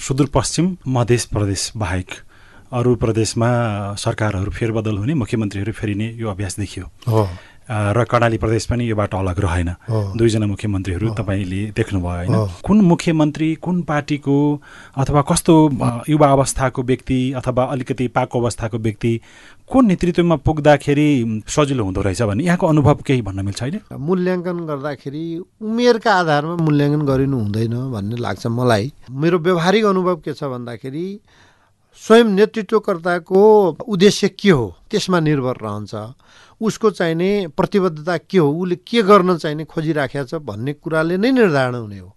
सुदूरपश्चिम 0.00 0.76
मध्य 0.88 1.18
प्रदेश 1.30 1.72
बाहेक 1.76 2.10
अरू 2.72 2.94
प्रदेशमा 2.96 3.48
सरकारहरू 4.00 4.50
फेरबदल 4.50 4.96
हुने 4.98 5.14
मुख्यमन्त्रीहरू 5.14 5.72
फेरिने 5.72 6.08
यो 6.18 6.28
अभ्यास 6.28 6.58
देखियो। 6.58 6.84
हो। 7.08 7.28
र 7.70 8.04
कर्णाली 8.10 8.38
प्रदेश 8.38 8.66
पनि 8.66 8.88
योबाट 8.88 9.14
अलग 9.14 9.40
रहेन। 9.40 9.68
दुईजना 10.18 10.46
मुख्यमन्त्रीहरू 10.46 11.08
तपाईँले 11.14 11.62
देख्नुभयो 11.76 12.10
होइन? 12.10 12.34
कुन 12.66 12.80
मुख्यमन्त्री 12.80 13.54
कुन 13.62 13.82
पार्टीको 13.82 14.36
अथवा 14.96 15.22
कस्तो 15.30 15.54
युवा 16.08 16.28
अवस्थाको 16.32 16.82
व्यक्ति 16.82 17.20
अथवा 17.32 17.64
अलिकति 17.64 18.08
पाको 18.08 18.40
अवस्थाको 18.40 18.78
व्यक्ति 18.78 19.20
को 19.70 19.80
नेतृत्वमा 19.80 20.36
पुग्दाखेरि 20.36 21.08
सजिलो 21.48 21.84
हुँदो 21.84 22.00
रहेछ 22.02 22.22
भने 22.22 22.44
यहाँको 22.44 22.66
अनुभव 22.66 22.98
केही 23.06 23.22
भन्न 23.22 23.44
मिल्छ 23.44 23.62
होइन 23.62 23.80
मूल्याङ्कन 23.98 24.58
गर्दाखेरि 24.66 25.24
उमेरका 25.62 26.12
आधारमा 26.12 26.56
मूल्याङ्कन 26.56 27.06
गरिनु 27.06 27.38
हुँदैन 27.38 27.74
भन्ने 27.92 28.16
लाग्छ 28.16 28.46
मलाई। 28.46 28.92
मेरो 29.10 29.38
व्यवहारिक 29.38 29.84
अनुभव 29.84 30.16
के 30.24 30.32
छ 30.34 30.44
भन्दाखेरि 30.44 31.06
स्वयं 32.00 32.24
नेतृत्वकर्ताको 32.24 33.40
उद्देश्य 33.88 34.28
के 34.28 34.50
हो? 34.50 34.74
त्यसमा 34.90 35.20
निर्भर 35.20 35.56
रहन्छ। 35.62 35.94
उसको 36.60 36.90
चाहिने 36.90 37.46
प्रतिबद्धता 37.56 38.16
के 38.16 38.38
हो? 38.38 38.48
उसले 38.52 38.76
के 38.76 39.02
गर्न 39.02 39.36
चाहिने 39.36 39.64
खोजिराखेको 39.64 40.24
छ 40.24 40.42
भन्ने 40.42 40.72
कुराले 40.72 41.16
नै 41.16 41.30
निर्धारण 41.32 41.74
हुने 41.74 41.98
हो। 41.98 42.10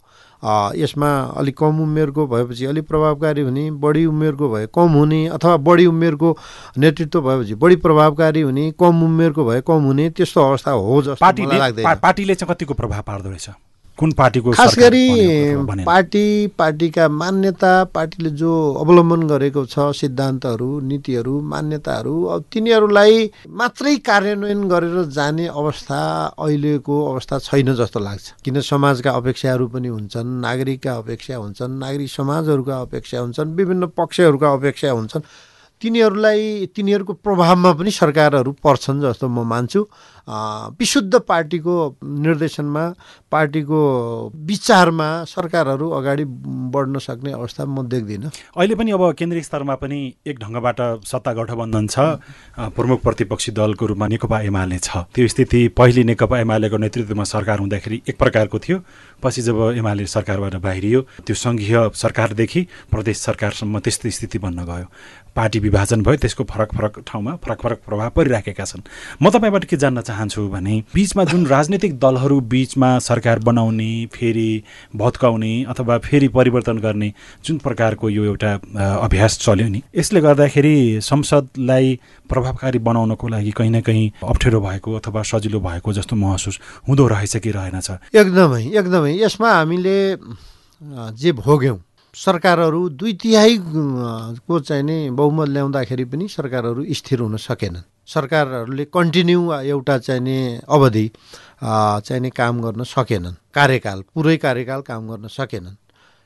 यसमा 0.75 1.09
अलिक 1.37 1.57
कम 1.57 1.79
उमेरको 1.81 2.25
भएपछि 2.27 2.65
अलिक 2.65 2.87
प्रभावकारी 2.87 3.41
हुने 3.41 3.69
बढी 3.81 4.05
उमेरको 4.05 4.49
भए 4.49 4.67
कम 4.75 4.89
हुने 4.93 5.25
अथवा 5.27 5.55
बढी 5.57 5.85
उमेरको 5.85 6.37
नेतृत्व 6.77 7.21
भएपछि 7.21 7.55
बढी 7.55 7.75
प्रभावकारी 7.81 8.41
हुने 8.41 8.71
कम 8.79 9.03
उमेरको 9.03 9.45
भए 9.45 9.61
कम 9.67 9.83
हुने 9.89 10.09
त्यस्तो 10.09 10.41
अवस्था 10.41 10.71
हो 10.71 11.01
जस्तो 11.01 11.15
पार्टीले 11.21 11.83
पार्टीले 11.83 12.35
चाहिँ 12.35 12.53
कतिको 12.53 12.73
प्रभाव 12.73 13.01
पार्दो 13.01 13.29
रहेछ? 13.29 13.49
कुन 13.97 14.11
पार्टीको 14.11 14.51
खास 14.51 14.75
गरी 14.79 15.07
पार्टी 15.85 16.25
पार्टीका 16.59 17.07
मान्यता 17.09 17.73
पार्टीले 17.95 18.29
जो 18.35 18.51
अवलम्बन 18.81 19.21
गरेको 19.27 19.65
छ 19.65 19.95
सिद्धान्तहरू 19.95 20.69
नीतिहरू 20.89 21.39
मान्यताहरू 21.53 22.15
अब 22.33 22.43
तिनीहरूलाई 22.53 23.31
मात्रै 23.55 23.95
कार्यान्वयन 24.03 24.67
गरेर 24.67 25.03
जाने 25.15 25.47
अवस्था 25.47 25.99
अहिलेको 26.37 26.95
अवस्था 27.05 27.39
छैन 27.47 27.73
जस्तो 27.75 27.99
लाग्छ। 27.99 28.25
किन 28.43 28.61
समाजका 28.61 29.11
अपेक्षाहरू 29.11 29.67
पनि 29.71 29.87
हुन्छन् 29.87 30.39
नागरिकका 30.41 30.93
अपेक्षा 30.95 31.35
हुन्छन् 31.35 31.79
नागरिक 31.79 32.09
समाजहरूका 32.11 32.75
अपेक्षा 32.81 33.19
हुन्छन् 33.19 33.55
विभिन्न 33.55 33.85
पक्षहरूका 33.95 34.53
अपेक्षा 34.53 34.91
हुन्छन्। 34.91 35.23
तिनीहरूलाई 35.81 36.71
तिनीहरूको 36.75 37.13
प्रभावमा 37.19 37.71
पनि 37.73 37.91
सरकारहरू 37.91 38.51
पर्छन् 38.63 39.01
जस्तो 39.01 39.27
म 39.27 39.43
मान्छु। 39.43 39.81
विशुद्ध 40.79 41.13
पार्टीको 41.21 41.73
निर्देशनमा 42.01 42.83
पार्टीको 43.31 43.79
विचारमा 44.33 45.07
सरकारहरू 45.29 45.89
अगाडि 45.89 46.25
बढ्न 46.73 46.99
सक्ने 46.99 47.31
अवस्था 47.31 47.65
म 47.65 47.85
देख्दिनँ। 47.85 48.31
अहिले 48.57 48.75
पनि 48.75 48.91
अब 48.91 49.13
केन्द्रीय 49.13 49.43
स्तरमा 49.43 49.75
पनि 49.77 49.99
एक 50.25 50.39
ढङ्गबाट 50.39 51.05
सत्ता 51.05 51.33
गठबन्धन 51.33 51.87
छ। 51.87 51.97
प्रमुख 52.73 53.01
प्रतिपक्षी 53.03 53.51
दलको 53.51 53.85
रूपमा 53.85 54.07
नेकपा 54.07 54.39
एमाले 54.49 54.77
छ। 54.79 55.05
त्यो 55.13 55.27
स्थिति 55.27 55.67
पहिले 55.77 56.03
नेकपा 56.03 56.39
एमालेको 56.39 56.77
नेतृत्वमा 56.77 57.23
सरकार 57.25 57.59
हुँदाखेरि 57.59 58.01
एक 58.09 58.17
प्रकारको 58.17 58.59
थियो। 58.59 58.77
पछि 59.23 59.41
जब 59.41 59.59
एमाले 59.77 60.05
सरकारबाट 60.07 60.55
बाहिरियो 60.61 61.01
त्यो 61.25 61.35
सङ्घीय 61.35 61.89
सरकारदेखि 61.95 62.61
प्रदेश 62.91 63.17
सरकारसम्म 63.17 63.79
त्यस्तो 63.79 64.09
स्थिति 64.09 64.39
बन्न 64.39 64.65
गयो। 64.65 64.87
पार्टी 65.35 65.59
विभाजन 65.59 66.01
भयो 66.01 66.15
त्यसको 66.15 66.43
फरक 66.47 66.73
फरक 66.75 66.99
ठाउँमा 67.07 67.35
फरक 67.43 67.61
फरक 67.61 67.79
प्रभाव 67.85 68.09
परिराखेका 68.15 68.65
छन्। 68.65 68.87
म 69.21 69.29
तपाईँबाट 69.29 69.63
के 69.67 69.77
जान्न 69.77 70.01
चाहन्छु 70.01 70.47
भने 70.47 70.75
बिचमा 70.95 71.23
जुन 71.27 71.45
राजनीतिक 71.45 71.99
दलहरू 71.99 72.39
बिचमा 72.47 72.89
सरकार 73.03 73.39
बनाउने 73.43 73.91
फेरि 74.15 74.63
भत्काउने 74.95 75.53
अथवा 75.69 75.97
फेरि 76.07 76.27
परिवर्तन 76.31 76.77
गर्ने 76.79 77.11
जुन 77.45 77.57
प्रकारको 77.59 78.09
यो 78.09 78.23
एउटा 78.25 78.51
अभ्यास 79.03 79.37
चल्यो 79.43 79.67
नि 79.67 79.81
यसले 79.91 80.21
गर्दाखेरि 80.21 80.75
संसदलाई 81.03 81.99
प्रभावकारी 82.29 82.79
बनाउनको 82.79 83.27
लागि 83.27 83.51
कहीँ 83.51 83.71
न 83.71 83.81
कहीँ 83.83 84.11
अप्ठ्यारो 84.23 84.59
भएको 84.61 84.95
अथवा 84.95 85.21
सजिलो 85.35 85.59
भएको 85.59 85.93
जस्तो 85.93 86.15
महसुस 86.15 86.59
हुँदो 86.87 87.07
रहेछ 87.07 87.35
कि 87.43 87.51
रहेनछ 87.51 88.15
एकदमै 88.15 88.63
एकदमै। 88.71 89.04
यसमा 89.07 89.49
हामीले 89.51 89.97
जे 91.19 91.31
भोग्यौँ 91.33 91.79
सरकारहरू 92.15 92.81
दुई 92.89 93.13
तिहाई 93.21 93.57
को 93.59 94.59
चाहिँ 94.59 94.83
नि 94.83 95.09
बहुमत 95.11 95.47
ल्याउँदाखेरि 95.49 96.05
पनि 96.05 96.27
सरकारहरू 96.27 96.85
स्थिर 96.95 97.19
हुन 97.19 97.37
सकेनन्। 97.37 97.83
सरकारहरूले 98.07 98.85
कन्टिन्यू 98.87 99.41
एउटा 99.53 99.97
चाहिने 99.97 100.37
अवधि 100.63 101.05
चाहिने 101.61 102.29
काम 102.29 102.61
गर्न 102.61 102.83
सकेनन्। 102.85 103.35
कार्यकाल 103.55 104.03
पुरै 104.13 104.37
कार्यकाल 104.37 104.81
काम 104.81 105.01
गर्न 105.09 105.27
सकेनन्। 105.27 105.75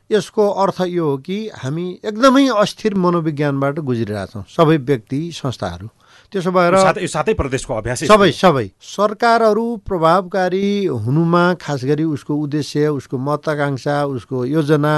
यसको 0.10 0.44
अर्थ 0.62 0.82
यो 0.90 1.06
हो 1.06 1.18
कि 1.18 1.38
हामी 1.58 1.86
एकदमै 2.06 2.48
अस्थिर 2.54 2.94
मनोविज्ञानबाट 2.96 3.80
गुज्रिरहेछौँ 3.80 4.44
सबै 4.50 4.78
व्यक्ति 4.78 5.20
संस्थाहरू। 5.34 5.88
त्यसो 6.32 6.52
भएर 6.52 6.76
सातै 7.10 7.34
प्रदेशको 7.34 7.74
अभ्यास 7.74 8.04
सबै 8.06 8.32
सबै। 8.38 8.66
सरकारहरू 8.86 9.66
प्रभावकारी 9.82 10.70
हुनुमा 11.06 11.44
खास 11.58 11.86
गरी 11.90 12.04
उसको 12.16 12.36
उद्देश्य 12.46 12.88
उसको 12.94 13.18
महत्वाकांक्षा 13.18 13.96
उसको 14.06 14.46
योजना 14.46 14.96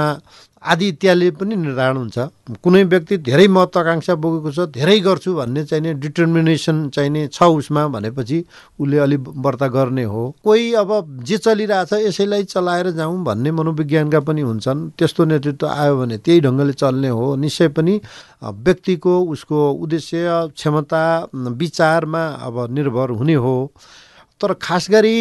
आदि 0.62 0.88
इत्यादिले 0.88 1.30
पनि 1.38 1.56
निर्धारण 1.56 1.96
हुन्छ। 1.96 2.18
कुनै 2.62 2.82
व्यक्ति 2.84 3.16
धेरै 3.26 3.46
महत्त्वाकाङ्क्षा 3.48 4.14
बोकेको 4.14 4.50
छ 4.52 4.66
धेरै 4.70 4.98
गर्छु 5.00 5.34
भन्ने 5.34 5.64
चाहिने 5.64 5.94
डिटर्मिनेसन 6.02 6.76
चाहिने 6.94 7.26
छ 7.28 7.42
उसमा 7.42 7.86
भनेपछि 7.94 8.38
उसले 8.80 8.98
अलि 8.98 9.16
व्रत 9.16 9.62
गर्ने 9.74 10.04
हो। 10.04 10.22
कोही 10.44 10.72
अब 10.74 10.90
जे 11.24 11.36
चलिरहेछ 11.38 11.92
यसैलाई 12.06 12.44
चलाएर 12.44 12.90
जाउँ 12.98 13.22
भन्ने 13.24 13.50
मनोविज्ञानका 13.52 14.20
पनि 14.20 14.40
हुन्छन्। 14.40 14.88
त्यस्तो 14.98 15.24
नेतृत्व 15.24 15.66
आयो 15.66 15.96
भने 15.98 16.18
त्यही 16.18 16.40
ढङ्गले 16.40 16.72
चल्ने 16.72 17.08
हो। 17.08 17.34
निश्चय 17.36 17.68
पनि 17.76 18.00
व्यक्तिको 18.42 19.14
उसको 19.32 19.58
उद्देश्य 19.72 20.50
क्षमता 20.54 21.02
विचारमा 21.34 22.24
अब 22.46 22.66
निर्भर 22.70 23.10
हुने 23.18 23.34
हो। 23.34 23.56
तर 24.42 24.52
खास 24.58 24.86
गरी 24.90 25.16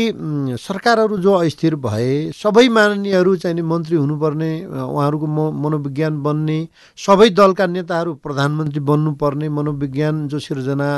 सरकारहरू 0.58 1.18
जो 1.22 1.34
अस्थिर 1.34 1.76
भए 1.86 2.32
सबै 2.34 2.68
माननीयहरू 2.70 3.36
चाहिँ 3.38 3.56
नि 3.56 3.62
मन्त्री 3.62 3.96
हुनुपर्ने 3.96 4.52
उहाँहरूको 4.66 5.28
म 5.28 5.40
मनोविज्ञान 5.62 6.22
बन्ने 6.24 6.60
सबै 6.98 7.30
दलका 7.30 7.66
नेताहरू 7.68 8.14
प्रधानमन्त्री 8.26 8.80
बन्नुपर्ने 8.90 9.50
मनोविज्ञान 9.50 10.28
जो 10.28 10.40
सिर्जना 10.40 10.90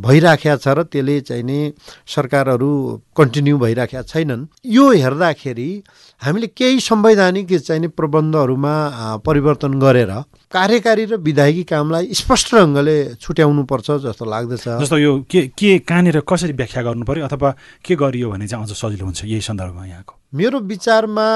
भइराखेका 0.00 0.56
छ 0.56 0.68
र 0.72 0.82
त्यसले 0.88 1.20
चाहिँ 1.20 1.44
नि 1.44 1.60
सरकारहरू 2.08 2.70
कन्टिन्यू 3.16 3.58
भइराखेका 3.58 4.02
छैनन्। 4.02 4.46
यो 4.66 4.84
हेर्दाखेरि 5.04 5.70
हामीले 6.22 6.46
केही 6.54 6.80
संवैधानिक 6.80 7.52
चाहिने 7.58 7.88
प्रबन्धहरूमा 7.98 8.74
परिवर्तन 9.26 9.72
गरेर 9.82 10.12
कार्यकारी 10.54 11.04
र 11.10 11.16
विधायकी 11.18 11.62
कामलाई 11.66 12.14
स्पष्ट 12.14 12.54
ढङ्गले 12.54 12.96
छुट्याउनु 13.18 13.62
पर्छ 13.66 13.90
जस्तो 14.06 14.24
लाग्दछ। 14.24 14.64
जस्तो 14.82 14.98
यो 14.98 15.12
के 15.26 15.40
के 15.58 15.78
कहाँनिर 15.82 16.20
कसरी 16.22 16.52
व्याख्या 16.52 16.82
गर्नु 16.82 17.04
पर्यो 17.04 17.26
अथवा 17.26 17.50
के 17.84 17.94
गरियो 17.98 18.30
भने 18.30 18.46
चाहिँ 18.46 18.64
अझ 18.64 18.70
सजिलो 18.70 19.04
हुन्छ 19.04 19.24
यही 19.24 19.40
सन्दर्भमा 19.40 19.84
यहाँको? 19.86 20.14
मेरो 20.34 20.58
विचारमा 20.62 21.26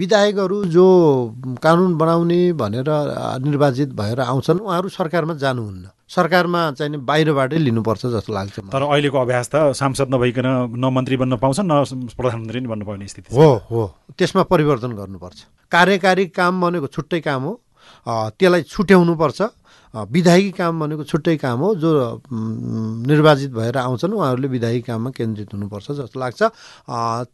विधायकहरू 0.00 0.64
जो 0.72 0.86
कानुन 1.62 1.96
बनाउने 1.98 2.40
भनेर 2.56 2.88
निर्वाचित 3.44 3.88
भएर 3.92 4.20
आउँछन् 4.20 4.64
उहाँहरू 4.64 4.88
सरकारमा 4.88 5.34
जानुहुन्न। 5.36 5.84
सरकारमा 6.08 6.60
चाहिँ 6.72 6.90
नि 6.92 6.98
बाहिरबाटै 7.04 7.58
लिनुपर्छ 7.58 8.06
जस्तो 8.06 8.32
लाग्छ। 8.32 8.56
तर 8.72 8.82
अहिलेको 8.82 9.18
अभ्यास 9.18 9.46
त 9.52 9.72
सांसद 9.76 10.08
नभइकन 10.14 10.46
न 10.72 10.84
मन्त्री 10.88 11.16
बन्न 11.20 11.36
पाउँछ 11.36 11.58
न 11.60 11.84
प्रधानमन्त्री 12.16 12.60
नै 12.60 12.68
बन्न 12.68 12.84
पाउने 12.84 13.08
स्थिति। 13.08 13.36
हो 13.36 13.48
हो। 13.70 13.82
त्यसमा 14.16 14.42
परिवर्तन 14.48 14.92
गर्नुपर्छ। 14.96 15.38
कार्यकारी 15.72 16.26
काम 16.32 16.60
भनेको 16.60 16.86
छुट्टै 16.88 17.20
काम 17.20 17.42
हो। 17.42 17.52
त्यसलाई 18.08 18.62
छुट्याउनुपर्छ। 18.62 19.40
विधायकी 19.94 20.50
काम 20.52 20.80
भनेको 20.80 21.04
छुट्टै 21.04 21.36
काम 21.36 21.58
हो। 21.60 21.74
जो 21.76 21.90
निर्वाचित 23.08 23.50
भएर 23.52 23.76
आउँछन् 23.76 24.12
उहाँहरूले 24.12 24.48
विधायी 24.48 24.80
काममा 24.84 25.10
केन्द्रित 25.10 25.48
हुनुपर्छ 25.54 25.90
जस्तो 25.92 26.20
लाग्छ। 26.20 26.40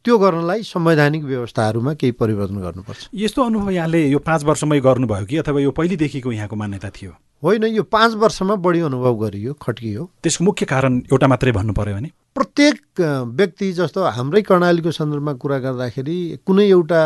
त्यो 0.03 0.19
गर्नलाई 0.19 0.63
संवैधानिक 0.63 1.23
व्यवस्थाहरूमा 1.25 1.95
केही 1.95 2.13
परिवर्तन 2.15 2.57
गर्नुपर्छ। 2.63 3.09
यस्तो 3.15 3.43
अनुभव 3.43 3.71
यहाँले 3.71 4.01
यो 4.09 4.19
पाँच 4.19 4.45
वर्षमै 4.45 4.81
गर्नुभयो 4.81 5.27
कि 5.27 5.37
अथवा 5.43 5.61
यो 5.61 5.71
पहिलेदेखिको 5.71 6.33
यहाँको 6.33 6.57
मान्यता 6.57 6.91
थियो? 6.91 7.13
होइन 7.45 7.65
यो 7.65 7.83
पाँच 7.93 8.15
वर्षमा 8.17 8.55
बढी 8.65 8.81
अनुभव 8.89 9.15
गरियो 9.21 9.53
खट्कियो 9.63 10.03
त्यसको 10.23 10.45
मुख्य 10.45 10.67
कारण 10.67 10.93
एउटा 11.13 11.27
मात्रै 11.29 11.53
भन्नु 11.53 11.73
पर्यो 11.77 11.95
भने? 11.95 12.09
प्रत्येक 12.35 13.01
व्यक्ति 13.39 13.73
जस्तो 13.73 14.01
हाम्रै 14.17 14.43
कर्णालीको 14.43 14.91
सन्दर्भमा 14.91 15.33
कुरा 15.43 15.59
गर्दाखेरि 15.67 16.17
कुनै 16.47 16.67
एउटा 16.69 17.03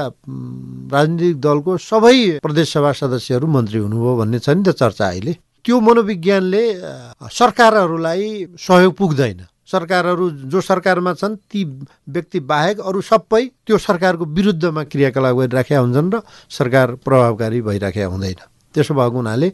राजनीतिक 0.94 1.40
दलको 1.40 1.76
सबै 1.76 2.16
प्रदेशसभा 2.46 2.92
सदस्यहरू 3.02 3.46
मन्त्री 3.46 3.78
हुनुभयो 3.82 4.14
भन्ने 4.16 4.38
छ 4.38 4.48
नि 4.54 4.62
त 4.62 4.78
चर्चा 4.78 5.06
अहिले। 5.08 5.32
त्यो 5.64 5.80
मनोविज्ञानले 5.80 6.64
सरकारहरूलाई 7.34 8.24
सहयोग 8.56 8.94
पुग्दैन। 8.94 9.40
सरकारहरू 9.68 10.30
जो 10.48 10.60
सरकारमा 10.64 11.12
छन् 11.20 11.36
ती 11.50 11.64
व्यक्ति 12.08 12.40
बाहेक 12.40 12.80
अरू 12.80 13.00
सबै 13.04 13.42
त्यो 13.66 13.78
सरकारको 13.78 14.24
विरुद्धमा 14.38 14.82
क्रियाकलाप 14.88 15.34
गरिराखेका 15.36 15.80
हुन्छन् 15.80 16.12
र 16.14 16.22
सरकार 16.48 16.94
प्रभावकारी 17.04 17.60
भइराखेका 17.68 18.06
हुँदैन। 18.06 18.40
त्यसो 18.74 18.94
भएको 18.94 19.16
हुनाले 19.16 19.48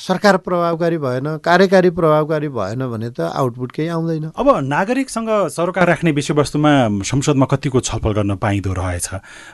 सरकार 0.00 0.36
प्रभावकारी 0.36 0.98
भएन 0.98 1.26
कार्यकारी 1.44 1.90
प्रभावकारी 1.90 2.48
भएन 2.48 2.86
भने 2.86 3.10
त 3.10 3.20
आउटपुट 3.20 3.72
केही 3.72 3.88
आउँदैन। 3.88 4.30
अब 4.36 4.48
नागरिकसँग 4.64 5.30
सरोकार 5.50 5.86
राख्ने 5.88 6.10
विषयवस्तुमा 6.12 6.72
संसदमा 7.02 7.46
कतिको 7.46 7.80
छलफल 7.80 8.12
गर्न 8.12 8.36
पाइँदो 8.36 8.72
रहेछ? 8.72 9.08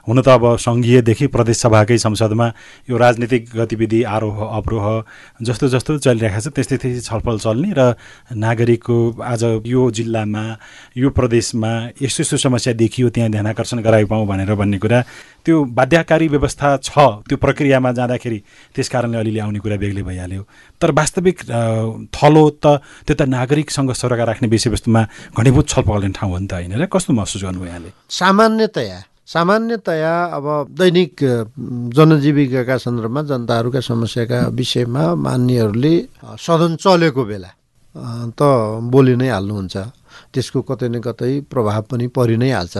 हुन 0.08 0.22
त 0.22 0.28
अब 0.28 0.56
सङ्घीयदेखि 0.58 1.26
प्रदेशसभाकै 1.26 1.98
संसदमा 1.98 2.46
यो 2.90 2.96
राजनीतिक 2.96 3.48
गतिविधि 3.56 4.02
आरोह 4.04 4.38
अवरोह 4.46 4.86
जस्तो 5.42 5.68
जस्तो 5.68 5.98
चलिरहेको 5.98 6.40
छ 6.40 6.54
त्यस्तै 6.54 6.76
त्यस्तै 6.76 7.00
छलफल 7.08 7.38
चल्ने 7.38 7.70
र 7.72 7.94
नागरिकको 8.36 8.98
आज 9.22 9.42
यो 9.64 9.90
जिल्लामा 9.90 10.44
यो 10.96 11.10
प्रदेशमा 11.10 11.72
यस्तो 12.02 12.22
यस्तो 12.22 12.36
समस्या 12.36 12.72
देखियो 12.74 13.08
त्यहाँ 13.10 13.30
ध्यान 13.30 13.46
आकर्षण 13.46 13.78
गराइपाउँ 13.82 14.26
भनेर 14.26 14.54
भन्ने 14.54 14.78
कुरा 14.78 15.00
त्यो 15.44 15.64
बाध्यकारी 15.64 16.28
व्यवस्था 16.28 16.76
छ 16.84 17.24
त्यो 17.28 17.36
प्रक्रियामा 17.40 17.92
जाँदाखेरि 17.92 18.38
त्यस 18.74 18.88
कारणले 18.88 19.18
अलिअलि 19.18 19.38
आउने 19.38 19.58
कुरा 19.64 19.76
बेग्लै 19.76 20.02
भइहाल्यो। 20.02 20.27
तर 20.80 20.90
वास्तविक 20.92 21.36
थलो 22.12 22.44
त 22.62 22.80
त्यो 23.06 23.14
त 23.14 23.22
नागरिकसँग 23.28 23.92
सरोकार 23.92 24.26
राख्ने 24.28 24.48
विषयवस्तुमा 24.48 25.02
घनीभूत 25.36 25.66
छलफल 25.68 26.12
ठाउँ 26.12 26.30
हो 26.32 26.38
नि 26.38 26.46
त 26.46 26.52
होइन 26.54 26.72
र? 26.76 26.86
कस्तो 26.86 27.12
महसुस 27.14 27.42
गर्नुभयो 27.44 27.68
यहाँले? 27.68 27.90
सामान्यतया 28.10 28.98
सामान्यतया 29.28 30.12
अब 30.36 30.46
दैनिक 30.72 31.12
जनजीविकाका 31.96 32.76
सन्दर्भमा 32.80 33.22
जनताहरूका 33.28 33.80
समस्याका 33.80 34.38
विषयमा 34.56 35.04
मान्यहरूले 35.20 35.94
सदन 36.40 36.76
चलेको 36.80 37.24
बेला 37.24 37.50
त 38.32 38.40
बोलि 38.88 39.14
नै 39.20 39.28
हाल्नुहुन्छ। 39.28 39.76
त्यसको 40.32 40.60
कतै 40.64 40.88
न 40.88 41.04
कतै 41.04 41.44
प्रभाव 41.44 41.82
पनि 41.90 42.06
परि 42.08 42.36
नै 42.40 42.50
हाल्छ। 42.56 42.76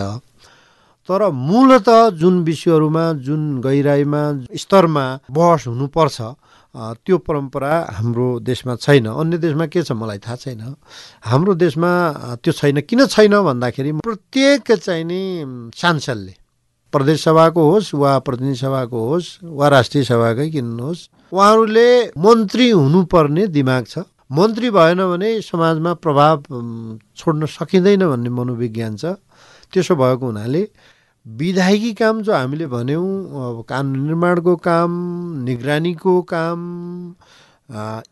तर 1.09 1.21
मूलत 1.29 1.89
जुन 2.17 2.35
विषयहरूमा 2.45 3.05
जुन 3.25 3.41
गहिराइमा 3.61 4.23
स्तरमा 4.57 5.05
बहस 5.29 5.67
हुनुपर्छ 5.67 6.17
त्यो 6.75 7.17
परम्परा 7.17 7.73
हाम्रो 7.97 8.27
देशमा 8.39 8.75
छैन। 8.75 9.05
अन्य 9.09 9.37
देशमा 9.37 9.65
के 9.67 9.81
छ 9.83 9.91
मलाई 9.91 10.17
थाहा 10.21 10.35
छैन। 10.35 10.75
हाम्रो 11.25 11.53
देशमा 11.55 11.91
त्यो 12.43 12.53
छैन। 12.53 12.81
किन 12.81 13.05
छैन 13.05 13.33
भन्दाखेरि 13.41 13.91
प्रत्येक 14.05 14.71
चाहिँ 14.71 15.03
नि 15.03 15.21
सांसदले 15.75 16.33
प्रदेश 16.93 17.23
सभाको 17.23 17.61
होस् 17.71 17.93
वा 17.95 18.17
प्रतिनिधि 18.25 18.55
सभाको 18.57 18.99
होस् 19.09 19.27
वा 19.43 19.67
राष्ट्रिय 19.67 20.03
सभाकै 20.03 20.49
किन्नुहोस् 20.49 21.33
उहाँहरूले 21.33 21.89
मन्त्री 22.17 22.69
हुनुपर्ने 22.69 23.47
दिमाग 23.47 23.85
छ। 23.85 24.05
मन्त्री 24.29 24.69
भएन 24.69 25.01
भने 25.09 25.29
समाजमा 25.41 25.93
प्रभाव 26.05 26.37
छोड्न 27.17 27.45
सकिँदैन 27.45 28.05
भन्ने 28.09 28.29
मनोविज्ञान 28.29 28.95
छ। 28.97 29.17
त्यसो 29.73 29.95
भएको 29.95 30.25
हुनाले 30.25 30.61
विधायकी 31.27 31.93
काम 31.93 32.21
जो 32.21 32.33
हामीले 32.33 32.65
भन्यौँ 32.67 33.07
अब 33.25 33.65
कानुन 33.69 33.99
निर्माणको 34.05 34.55
काम 34.55 34.91
निगरानीको 35.43 36.21
काम 36.21 36.59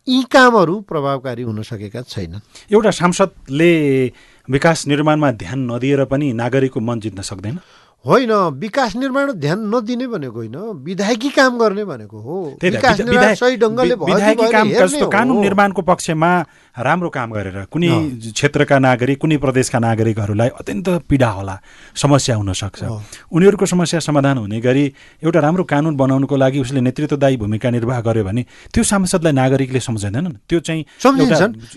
यी 0.08 0.24
कामहरू 0.24 0.80
प्रभावकारी 0.82 1.43
हुन 1.43 1.62
सकेका 1.62 2.02
छैनन् 2.02 2.74
एउटा 2.74 2.91
सांसदले 2.91 3.74
विकास 4.50 4.88
निर्माणमा 4.88 5.32
ध्यान 5.32 5.72
नदिएर 5.72 6.06
पनि 6.06 6.34
नागरिकको 6.34 6.80
मन 6.80 7.00
जित्न 7.00 7.22
सक्दैन? 7.22 7.60
होइन 8.08 8.32
विकास 8.63 8.96
निर्माण 8.96 9.32
ध्यान 9.43 9.60
नदिने 9.76 10.08
भनेको 10.08 10.36
होइन 10.36 10.56
विधायकी 10.86 11.30
काम 11.30 11.58
गर्ने 11.58 11.84
भनेको 11.86 12.17
हो 12.20 12.36
विकास 12.63 13.00
विधायक- 13.02 13.39
सही 13.39 13.56
काम 14.52 14.67
जस्तो। 14.72 15.08
कानुन 15.10 15.38
निर्माणको 15.41 15.82
पक्षमा 15.82 16.30
राम्रो 16.78 17.10
काम 17.10 17.30
गरेर 17.34 17.58
कुनै। 17.72 17.89
क्षेत्रका 18.32 18.80
नागरिक 18.80 19.17
कुनै 19.22 19.38
प्रदेशका 19.38 19.80
नागरिकहरूलाई 19.80 20.50
अत्यन्त 20.60 20.88
पीडा 21.10 21.30
होला 21.30 21.56
समस्या 21.96 22.36
हुन 22.36 22.54
सक्छ 22.54 22.84
अँ। 22.84 23.02
उनीहरूको 23.32 23.65
समस्या 23.65 24.00
समाधान 24.00 24.38
हुने 24.38 24.60
गरी 24.62 24.86
एउटा 25.24 25.39
राम्रो 25.39 25.63
कानुन 25.63 25.96
बनाउनुको 25.98 26.36
लागि 26.38 26.60
उसले 26.60 26.82
नेतृत्वदायी 26.82 27.38
भूमिका 27.38 27.70
निर्वाह 27.70 28.00
गर्यो 28.02 28.24
भने 28.24 28.46
त्यो 28.74 28.84
सांसदलाई 28.84 29.34
नागरिकले 29.34 29.80
सम्झँदैनन् 29.80 30.34
त्यो 30.50 30.60
चाहिँ। 30.60 30.84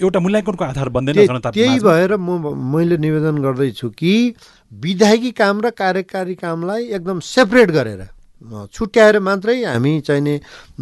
एउटा 0.03 0.19
मूल्याङ्कनको 0.21 0.65
आधार 0.65 0.89
बन्दैन 0.89 1.27
जनता 1.27 1.51
त्यही। 1.51 1.79
भएर 1.81 2.17
म 2.17 2.31
मैले 2.75 2.97
निवेदन 2.99 3.37
गर्दैछु 3.43 3.89
कि 3.91 4.13
विधायकी 4.73 5.31
काम 5.33 5.61
र 5.61 5.71
कार्यकारी 5.73 6.35
कामलाई 6.35 6.85
एकदम 6.97 7.21
सेपरेट 7.27 7.71
गरेर 7.71 8.03
छुट्याएर 8.73 9.19
मात्रै 9.21 9.57
हामी 9.65 10.01
चाहिने 10.01 10.35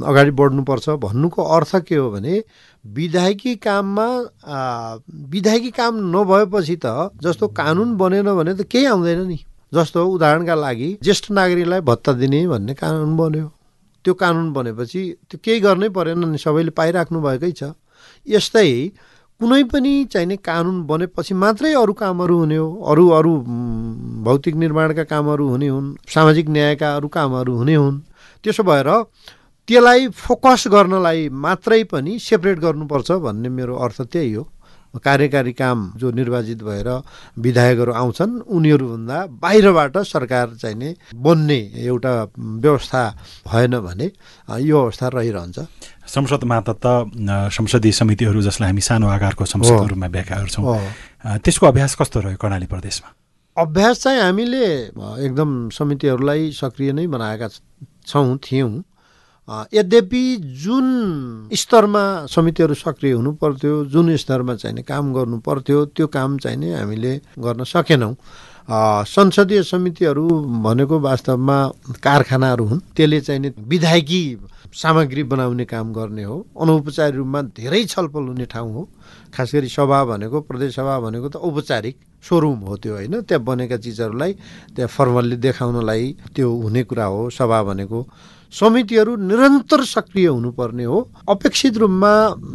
अगाडि 0.07 0.31
बढ्नुपर्छ 0.31 0.89
भन्नुको 1.05 1.43
अर्थ 1.57 1.77
के 1.87 1.97
हो 1.97 2.11
भने 2.11 2.43
विधायकी 2.85 3.55
काममा 3.65 4.07
विधायकी 5.31 5.71
काम 5.71 5.95
नभएपछि 6.15 6.77
त 6.85 7.11
जस्तो 7.23 7.49
कानुन 7.59 7.97
बनेन 7.97 8.29
भने 8.37 8.55
त 8.55 8.63
केही 8.71 8.85
आउँदैन 8.87 9.27
नि। 9.27 9.39
जस्तो 9.75 10.07
उदाहरणका 10.07 10.55
लागि 10.55 10.91
ज्येष्ठ 11.03 11.31
नागरिकलाई 11.31 11.81
भत्ता 11.81 12.13
दिने 12.13 12.47
भन्ने 12.49 12.75
कानुन 12.75 13.17
बन्यो। 13.17 13.47
त्यो 14.05 14.15
कानुन 14.15 14.53
बनेपछि 14.53 15.03
त्यो 15.29 15.39
केही 15.45 15.61
गर्नै 15.61 15.89
परेन 15.93 16.25
नि 16.29 16.39
सबैले 16.39 16.71
पाइराख्नु 16.79 17.21
भएकै 17.21 17.53
छ। 17.53 17.75
यस्तै 18.27 18.71
कुनै 19.39 19.63
पनि 19.71 19.91
चाहिने 20.11 20.37
कानुन 20.43 20.79
बनेपछि 20.83 21.35
मात्रै 21.39 21.71
अरू 21.79 21.93
कामहरू 21.95 22.37
हुने 22.39 22.57
हो। 22.59 22.67
अरू 22.91 23.05
अरू 23.19 23.33
भौतिक 24.27 24.55
निर्माणका 24.59 25.05
कामहरू 25.07 25.45
हुने 25.49 25.69
हुन् 25.69 25.95
सामाजिक 26.11 26.49
न्यायका 26.51 26.89
अरू 26.99 27.09
कामहरू 27.09 27.53
हुने 27.57 27.75
हुन्। 27.75 28.01
त्यसो 28.43 28.63
भएर 28.67 28.89
त्यसलाई 29.69 30.09
फोकस 30.11 30.65
गर्नलाई 30.75 31.29
मात्रै 31.31 31.83
पनि 31.87 32.19
सेपरेट 32.19 32.59
गर्नुपर्छ 32.59 33.11
भन्ने 33.23 33.49
मेरो 33.49 33.75
अर्थ 33.79 33.99
त्यही 34.11 34.33
हो। 34.35 34.43
कार्यकारी 34.97 35.53
काम 35.53 35.93
जो 35.97 36.11
निर्वाचित 36.11 36.63
भएर 36.63 37.03
विधायकहरू 37.39 37.93
आउँछन् 37.93 38.41
उनीहरूभन्दा 38.49 39.27
बाहिरबाट 39.27 39.99
सरकार 39.99 40.55
चाहिने 40.61 40.97
बन्ने 41.15 41.73
एउटा 41.77 42.27
व्यवस्था 42.39 43.03
भएन 43.53 43.79
भने 43.79 44.11
यो 44.61 44.83
अवस्था 44.83 45.09
रहिरहन्छ। 45.09 45.59
संसदमा 46.09 46.61
त 46.69 46.81
संसदीय 47.53 47.93
समितिहरू 47.93 48.43
जसलाई 48.43 48.69
हामी 48.71 48.81
सानो 48.81 49.07
आकारको 49.09 49.45
संसदको 49.45 49.87
रूपमा 49.87 50.07
व्याख्या 50.07 50.39
गर्छौँ। 50.39 51.39
त्यसको 51.39 51.67
अभ्यास 51.67 51.95
कस्तो 51.95 52.21
रह्यो 52.21 52.37
कर्णाली 52.37 52.67
प्रदेशमा? 52.67 53.15
अभ्यास 53.63 54.03
चाहिँ 54.03 54.21
हामीले 54.21 54.65
एकदम 55.27 55.69
समितिहरूलाई 55.69 56.51
सक्रिय 56.53 56.93
नै 56.93 57.07
बनाएका 57.07 57.49
छ- 57.49 58.41
थियौँ। 58.45 58.83
यद्यपि 59.49 60.25
जुन 60.63 60.87
स्तरमा 61.57 62.05
समितिहरू 62.29 62.75
सक्रिय 62.75 63.13
हुनु 63.13 63.33
पर्थ्यो 63.41 63.85
जुन 63.93 64.17
स्तरमा 64.17 64.55
चाहिने 64.55 64.83
काम 64.83 65.13
गर्नु 65.15 65.39
पर्थ्यो 65.41 65.85
त्यो 65.97 66.07
काम 66.07 66.37
चाहिने 66.39 66.75
हामीले 66.75 67.15
गर्न 67.41 67.65
सकेनौँ। 67.65 68.15
संसदीय 69.09 69.63
समितिहरू 69.63 70.29
भनेको 70.65 70.99
वास्तवमा 71.01 71.59
कारखानाहरू 72.05 72.65
हुन् 72.67 72.81
त्यसले 72.97 73.21
चाहिने 73.21 73.53
विधायकी 73.69 74.23
सामग्री 74.69 75.23
बनाउने 75.25 75.65
काम 75.65 75.93
गर्ने 75.93 76.25
हो। 76.25 76.37
अनौपचारिक 76.53 77.17
रूपमा 77.17 77.41
धेरै 77.57 77.85
छलफल 77.89 78.25
हुने 78.29 78.45
ठाउँ 78.53 78.73
हो। 78.75 78.83
खास 79.33 79.55
गरी 79.55 79.69
सभा 79.69 80.05
भनेको 80.05 80.41
प्रदेश 80.45 80.75
सभा 80.77 81.01
भनेको 81.01 81.29
त 81.29 81.37
औपचारिक 81.41 81.97
सोरुम 82.25 82.59
हो 82.69 82.77
त्यो 82.77 82.93
होइन? 82.95 83.21
त्यहाँ 83.25 83.45
बनेका 83.45 83.77
चिजहरूलाई 83.81 84.33
त्यहाँ 84.77 84.89
फर्मल्ली 84.93 85.37
देखाउनलाई 85.41 86.17
त्यो 86.37 86.49
हुने 86.53 86.83
कुरा 86.85 87.05
हो। 87.05 87.31
सभा 87.33 87.63
भनेको 87.65 87.99
समितिहरू 88.53 89.17
निरन्तर 89.17 89.85
सक्रिय 89.85 90.27
हुनुपर्ने 90.27 90.85
हो। 90.85 90.99
अपेक्षित 91.29 91.77
रूपमा 91.77 92.13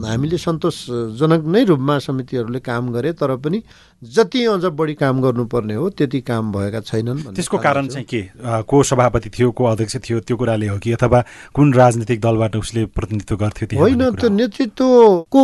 हामीले 0.09 0.37
सन्तोषजनक 0.37 1.45
नै 1.45 1.63
रूपमा 1.63 1.97
समितिहरूले 1.99 2.59
काम 2.59 2.91
गरे 2.93 3.11
तर 3.13 3.35
पनि 3.37 3.61
जति 4.01 4.43
अझ 4.45 4.65
बढी 4.73 4.93
काम 4.93 5.21
गर्नुपर्ने 5.21 5.73
हो 5.73 5.89
त्यति 5.89 6.21
काम 6.21 6.51
भएका 6.51 6.79
छैनन् 6.81 7.19
त्यसको 7.35 7.57
कारण 7.57 7.87
चाहिँ 7.87 8.05
के? 8.05 8.21
को 8.67 8.83
सभापति 8.83 9.29
थियो 9.29 9.51
को 9.51 9.63
अध्यक्ष 9.65 9.97
थियो 10.09 10.19
त्यो 10.19 10.37
कुराले 10.37 10.67
हो 10.67 10.77
कि? 10.79 10.91
अथवा 10.93 11.23
कुन 11.53 11.73
राजनीतिक 11.73 12.21
दलबाट 12.21 12.55
उसले 12.55 12.85
प्रतिनिधित्व 12.89 13.35
गर्थ्यो 13.37 13.79
होइन 13.79 14.09
त्यो 14.15 14.29
नेतृत्वको 14.29 15.43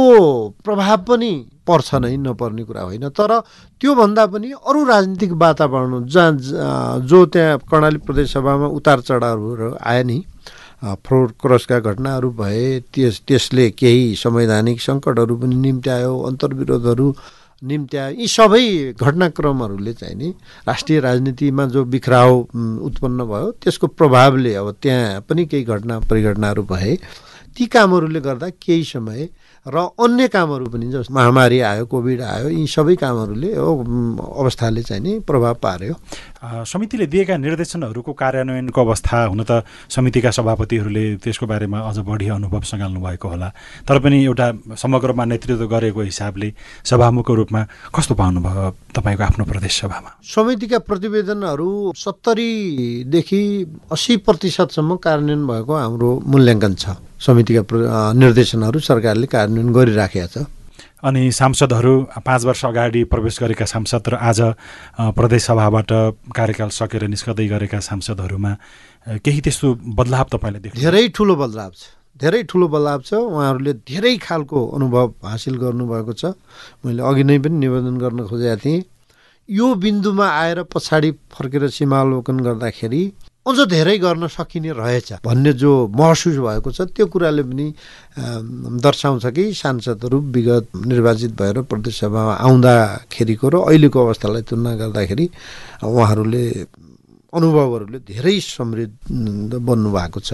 प्रभाव 0.65 0.97
पनि 1.07 1.31
पर्छ 1.69 1.95
नै 1.97 2.15
नपर्ने 2.19 2.63
कुरा 2.63 2.81
होइन। 2.81 3.09
तर 3.11 3.39
त्योभन्दा 3.81 4.25
पनि 4.27 4.51
अरू 4.59 4.83
राजनीतिक 4.85 5.31
वातावरण 5.39 6.05
जहाँ 6.07 6.99
जो 7.05 7.25
त्यहाँ 7.27 7.57
कर्णाली 7.65 7.97
प्रदेश 8.05 8.33
सभामा 8.33 8.67
उतार 8.77 8.99
चढावहरू 9.01 9.75
आए 9.83 10.03
नि 10.03 10.23
फ्रोड 10.79 11.31
क्रसका 11.41 11.79
घटनाहरू 11.81 12.29
भए 12.33 12.79
त्यस 12.93 13.21
त्यसले 13.27 13.69
केही 13.73 14.15
संवैधानिक 14.17 14.81
सङ्कटहरू 14.81 15.35
पनि 15.37 15.55
निम्त्यायो 15.57 16.13
अन्तर्विरोधहरू 16.21 17.07
निम्त्यायो 17.61 18.15
यी 18.15 18.27
सबै 18.29 18.63
घटनाक्रमहरूले 18.95 19.93
चाहिँ 19.93 20.15
नि 20.15 20.29
राष्ट्रिय 20.67 20.99
राजनीतिमा 20.99 21.65
जो 21.67 21.83
बिखराव 21.85 22.31
उत्पन्न 22.81 23.23
भयो 23.25 23.51
त्यसको 23.59 23.87
प्रभावले 23.93 24.53
अब 24.55 24.71
त्यहाँ 24.81 25.19
पनि 25.27 25.45
केही 25.45 25.63
घटना 25.65 25.99
परिघटनाहरू 26.07 26.63
भए 26.63 26.95
ती 27.57 27.65
कामहरूले 27.67 28.19
गर्दा 28.21 28.49
केही 28.63 28.83
समय 28.85 29.27
र 29.67 29.77
अन्य 29.99 30.27
कामहरू 30.31 30.65
पनि 30.71 30.85
जस्तो 30.91 31.13
महामारी 31.13 31.59
आयो 31.59 31.85
कोभिड 31.91 32.21
आयो 32.21 32.47
यी 32.49 32.63
सबै 32.67 32.95
कामहरूले 32.95 33.49
अवस्थाले 33.53 34.81
चाहिँ 34.83 35.03
नि 35.03 35.19
प्रभाव 35.27 35.55
पार्यो। 35.59 35.93
समितिले 36.39 37.05
दिएका 37.11 37.35
निर्देशनहरूको 37.37 38.13
कार्यान्वयनको 38.15 38.79
अवस्था 38.81 39.17
हुन 39.27 39.43
त 39.43 39.63
समितिका 39.91 40.31
सभापतिहरूले 40.31 41.03
त्यसको 41.19 41.45
बारेमा 41.45 41.79
अझ 41.83 41.97
बढी 41.99 42.27
अनुभव 42.31 42.61
सघाल्नु 42.63 42.99
भएको 42.99 43.27
होला। 43.27 43.49
तर 43.83 43.99
पनि 43.99 44.23
एउटा 44.23 44.47
समग्रमा 44.79 45.23
नेतृत्व 45.25 45.67
गरेको 45.67 46.01
हिसाबले 46.01 46.53
सभामुखको 46.87 47.33
रूपमा 47.35 47.61
कस्तो 47.91 48.15
पाउनुभयो 48.15 48.65
तपाईँको 48.95 49.23
आफ्नो 49.23 49.43
प्रदेश 49.51 49.73
सभामा? 49.81 50.09
समितिका 50.23 50.79
प्रतिवेदनहरू 50.79 51.69
सत्तरीदेखि 51.97 53.41
अस्सी 53.91 54.17
प्रतिशतसम्म 54.23 54.95
कार्यान्वयन 54.95 55.43
भएको 55.47 55.73
हाम्रो 55.75 56.09
मूल्याङ्कन 56.23 56.73
छ। 56.75 56.95
समितिका 57.19 57.61
निर्देशनहरू 58.15 58.79
सरकारले 58.79 59.27
कार्यान्वयन 59.27 59.73
गरिराखेका 59.75 60.27
छ। 60.27 60.37
अनि 61.03 61.31
सांसदहरू 61.31 61.93
पाँच 62.25 62.45
वर्ष 62.45 62.65
अगाडि 62.65 63.03
प्रवेश 63.07 63.39
गरेका 63.39 63.65
सांसद 63.65 64.07
र 64.09 64.13
आज 64.19 64.39
प्रदेशसभाबाट 65.15 65.91
कार्यकाल 66.35 66.69
सकेर 66.69 67.03
निस्कँदै 67.07 67.47
गरेका 67.47 67.79
सांसदहरूमा 67.79 68.51
केही 69.23 69.39
त्यस्तो 69.39 69.67
बदलाव 69.95 70.25
तपाईँले 70.33 70.59
देख्नु 70.59 70.81
धेरै 70.81 71.07
ठुलो 71.15 71.35
बदलाव 71.39 71.71
छ। 71.71 71.83
धेरै 72.19 72.41
ठुलो 72.51 72.67
बदलाव 72.67 72.99
छ। 73.07 73.13
उहाँहरूले 73.15 73.73
धेरै 73.87 74.15
खालको 74.19 74.59
अनुभव 74.75 75.07
हासिल 75.23 75.55
गर्नुभएको 75.55 76.13
छ। 76.19 76.35
मैले 76.83 76.99
अघि 76.99 77.23
नै 77.23 77.37
पनि 77.39 77.57
निवेदन 77.63 77.95
गर्न 77.95 78.19
खोजेको 78.27 78.59
थिएँ। 78.59 78.83
यो 79.49 79.67
बिन्दुमा 79.79 80.27
आएर 80.27 80.59
पछाडि 80.67 81.11
फर्केर 81.31 81.67
सीमावलोकन 81.79 82.37
गर्दाखेरि 82.43 83.01
अझ 83.45 83.59
धेरै 83.69 83.97
गर्न 83.97 84.27
सकिने 84.27 84.71
रहेछ। 84.75 85.23
भन्ने 85.25 85.53
जो 85.53 85.71
महसुस 85.89 86.37
भएको 86.37 86.69
छ 86.71 86.81
त्यो 86.91 87.05
कुराले 87.07 87.43
पनि 87.43 87.67
दर्शाउँछ 88.83 89.25
कि 89.35 89.43
सांसदहरू 89.53 90.17
विगत 90.35 90.65
निर्वाचित 90.75 91.31
भएर 91.39 91.61
प्रदेशसभामा 91.65 92.33
आउँदाखेरिको 92.45 93.47
र 93.49 93.55
अहिलेको 93.63 93.97
अवस्थालाई 94.05 94.41
तुलना 94.43 94.75
गर्दाखेरि 94.75 95.25
उहाँहरूले 95.83 96.45
अनुभवहरूले 97.33 97.99
धेरै 98.05 98.39
समृद्ध 98.39 99.53
बन्नु 99.55 99.89
भएको 99.91 100.19
छ। 100.19 100.31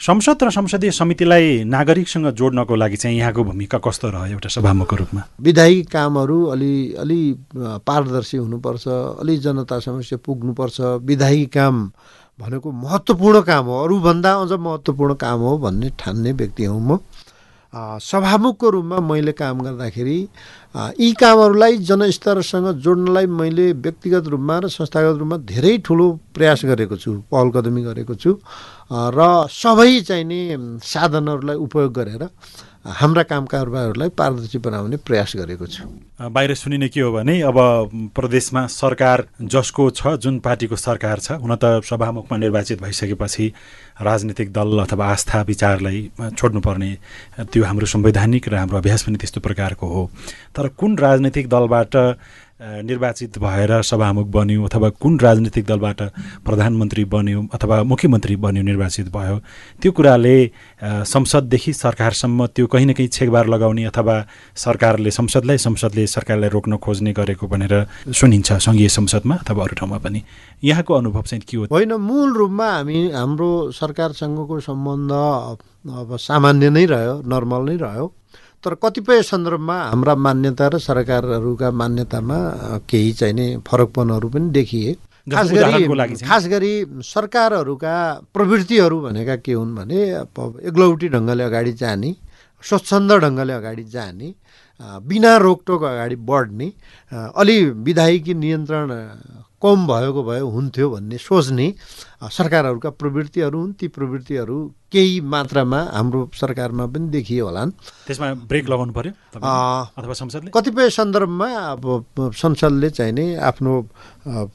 संसद 0.00 0.42
र 0.44 0.50
संसदीय 0.50 0.90
समितिलाई 0.92 1.64
नागरिकसँग 1.64 2.26
जोड्नको 2.36 2.74
लागि 2.76 2.96
चाहिँ 2.96 3.16
यहाँको 3.18 3.44
भूमिका 3.44 3.78
कस्तो 3.80 4.08
रह्यो 4.12 4.36
एउटा 4.36 4.48
सभामुखको 4.48 4.96
रूपमा? 4.96 5.22
विधायी 5.40 5.82
कामहरू 5.88 6.38
अलि 6.52 6.74
अलि 7.00 7.20
पारदर्शी 7.56 8.36
हुनुपर्छ 8.36 8.84
अलि 9.22 9.36
जनता 9.40 9.78
समस्या 9.80 10.18
पुग्नुपर्छ। 10.20 10.80
विधायी 11.00 11.46
काम 11.48 11.74
भनेको 12.40 12.70
महत्त्वपूर्ण 12.72 13.40
काम 13.42 13.64
हो। 13.66 13.82
अरूभन्दा 13.84 14.32
अझ 14.34 14.52
महत्त्वपूर्ण 14.52 15.14
काम 15.16 15.40
हो 15.40 15.56
भन्ने 15.58 15.90
ठान्ने 15.98 16.32
व्यक्ति 16.32 16.64
हुँ 16.64 16.80
म। 16.80 16.98
सभामुखको 18.00 18.68
रूपमा 18.70 18.98
मैले 19.04 19.32
काम 19.36 19.60
गर्दाखेरि 19.60 20.16
यी 21.00 21.12
कामहरूलाई 21.20 21.76
जनस्तरसँग 21.88 22.68
जोड्नलाई 22.80 23.26
मैले 23.26 23.72
व्यक्तिगत 23.84 24.26
रूपमा 24.32 24.58
र 24.58 24.68
संस्थागत 24.68 25.18
रूपमा 25.18 25.36
धेरै 25.44 25.76
ठुलो 25.84 26.06
प्रयास 26.32 26.64
गरेको 26.64 26.96
छु 26.96 27.12
पहल 27.32 27.50
कदमी 27.52 27.82
गरेको 27.84 28.14
छु। 28.16 28.30
र 28.88 29.20
सबै 29.50 30.00
चाहिने 30.08 30.40
साधनहरूलाई 30.84 31.56
उपयोग 31.56 31.92
गरेर 31.92 32.22
हाम्रा 32.86 33.22
काम 33.22 33.46
कारबारहरूलाई 33.46 34.08
पारदर्शी 34.14 34.58
बनाउने 34.58 34.96
प्रयास 35.02 35.32
गरेको 35.36 35.66
छु। 35.66 35.84
बाहिर 36.22 36.54
सुनिने 36.54 36.88
के 36.88 37.00
हो 37.00 37.10
भने 37.12 37.40
अब 37.42 37.58
प्रदेशमा 38.14 38.66
सरकार 38.66 39.26
जसको 39.42 39.90
छ 39.90 40.14
जुन 40.16 40.38
पार्टीको 40.38 40.76
सरकार 40.76 41.18
छ 41.18 41.42
हुन 41.42 41.56
त 41.56 41.82
सभामुखमा 41.82 42.38
निर्वाचित 42.38 42.82
भइसकेपछि 42.82 43.52
राजनीतिक 44.02 44.52
दल 44.52 44.78
अथवा 44.78 45.06
आस्था 45.06 45.42
विचारलाई 45.42 46.10
छोड्नुपर्ने 46.38 46.90
त्यो 47.42 47.64
हाम्रो 47.64 47.86
संवैधानिक 47.86 48.48
र 48.48 48.54
हाम्रो 48.54 48.78
अभ्यास 48.78 49.02
पनि 49.02 49.16
त्यस्तो 49.18 49.40
प्रकारको 49.40 49.86
हो। 49.86 50.10
तर 50.54 50.68
कुन 50.78 50.98
राजनैतिक 50.98 51.48
दलबाट 51.48 51.96
निर्वाचित 52.60 53.38
भएर 53.38 53.82
सभामुख 53.82 54.26
बन्यो 54.26 54.64
अथवा 54.64 54.88
कुन 54.96 55.18
राजनीतिक 55.20 55.64
दलबाट 55.66 56.00
प्रधानमन्त्री 56.44 57.04
बन्यो 57.04 57.42
अथवा 57.54 57.82
मुख्यमन्त्री 57.84 58.36
बन्यो 58.36 58.62
निर्वाचित 58.62 59.08
भयो 59.12 59.36
त्यो 59.82 59.92
कुराले 59.92 60.36
संसददेखि 60.82 61.72
सरकारसम्म 61.72 62.46
त्यो 62.56 62.66
कहीँ 62.66 62.86
न 62.86 62.92
कहीँ 62.96 63.08
छेकबार 63.12 63.46
लगाउने 63.46 63.84
अथवा 63.84 64.16
सरकारले 64.56 65.10
संसदलाई 65.10 65.58
संसदले 65.58 66.06
सरकारलाई 66.06 66.48
रोक्न 66.48 66.76
खोज्ने 66.80 67.12
गरेको 67.12 67.46
भनेर 67.46 67.74
सुनिन्छ 68.08 68.52
सङ्घीय 68.52 68.88
संसदमा 68.88 69.34
अथवा 69.36 69.64
अरू 69.64 69.74
ठाउँमा 69.76 69.98
पनि। 70.00 70.22
यहाँको 70.64 70.94
अनुभव 70.94 71.22
चाहिँ 71.22 71.42
के 71.44 71.56
हो? 71.56 71.64
होइन 71.70 71.92
मूल 71.92 72.32
रूपमा 72.32 72.68
हामी 72.72 73.10
हाम्रो 73.12 73.70
सरकारसँगको 73.76 74.60
सम्बन्ध 74.64 75.12
अब 75.12 76.16
सामान्य 76.16 76.70
नै 76.70 76.84
रह्यो 76.86 77.22
नर्मल 77.28 77.62
नै 77.68 77.76
रह्यो। 77.76 78.12
तर 78.64 78.74
कतिपय 78.82 79.22
सन्दर्भमा 79.22 79.76
हाम्रा 79.92 80.14
मान्यता 80.26 80.66
र 80.68 80.78
सरकारहरूका 80.80 81.70
मान्यतामा 81.80 82.38
केही 82.90 83.12
चाहिने 83.12 83.46
फरकपनहरू 83.68 84.28
पनि 84.28 84.50
देखिए। 84.50 84.94
खास 85.26 85.50
गरी 85.52 85.86
खास 86.22 86.46
गरी 86.48 86.72
सरकारहरूका 87.04 87.94
प्रवृत्तिहरू 88.34 89.00
भनेका 89.00 89.36
के 89.44 89.52
हुन् 89.52 89.74
भने 89.76 90.00
एग्लौटी 90.70 91.08
ढङ्गले 91.14 91.44
अगाडि 91.44 91.72
जाने 91.82 92.10
स्वच्छन्द 92.64 93.12
ढङ्गले 93.24 93.52
अगाडि 93.52 93.84
जाने 93.94 94.28
बिना 95.08 95.36
रोकटोक 95.36 95.82
अगाडि 95.84 96.16
बढ्ने 96.30 96.68
अलि 97.12 97.56
विधायकी 97.86 98.34
नियन्त्रण 98.34 98.88
कम 99.62 99.86
भएको 99.86 100.22
भए 100.22 100.40
हुन्थ्यो 100.40 100.86
भन्ने 100.90 101.16
सोच्ने 101.18 101.66
सरकारहरूका 102.28 102.90
प्रवृत्तिहरू 103.00 103.58
हुन् 103.58 103.72
ती 103.80 103.88
प्रवृत्तिहरू 103.88 104.56
केही 104.92 105.20
मात्रामा 105.32 105.80
हाम्रो 105.96 106.20
सरकारमा 106.36 106.86
पनि 106.92 107.08
देखियो 107.10 107.44
होलान्। 107.46 107.70
त्यसमा 108.06 108.26
ब्रेक 108.48 108.68
लगाउनु 108.68 108.92
पर्यो 108.92 109.12
अथवा 109.32 110.14
संसदले? 110.20 110.50
कतिपय 110.52 110.90
सन्दर्भमा 110.90 111.48
अब 111.72 111.84
संसदले 112.36 112.90
चाहिँ 112.90 113.12
नै 113.12 113.26
आफ्नो 113.40 113.72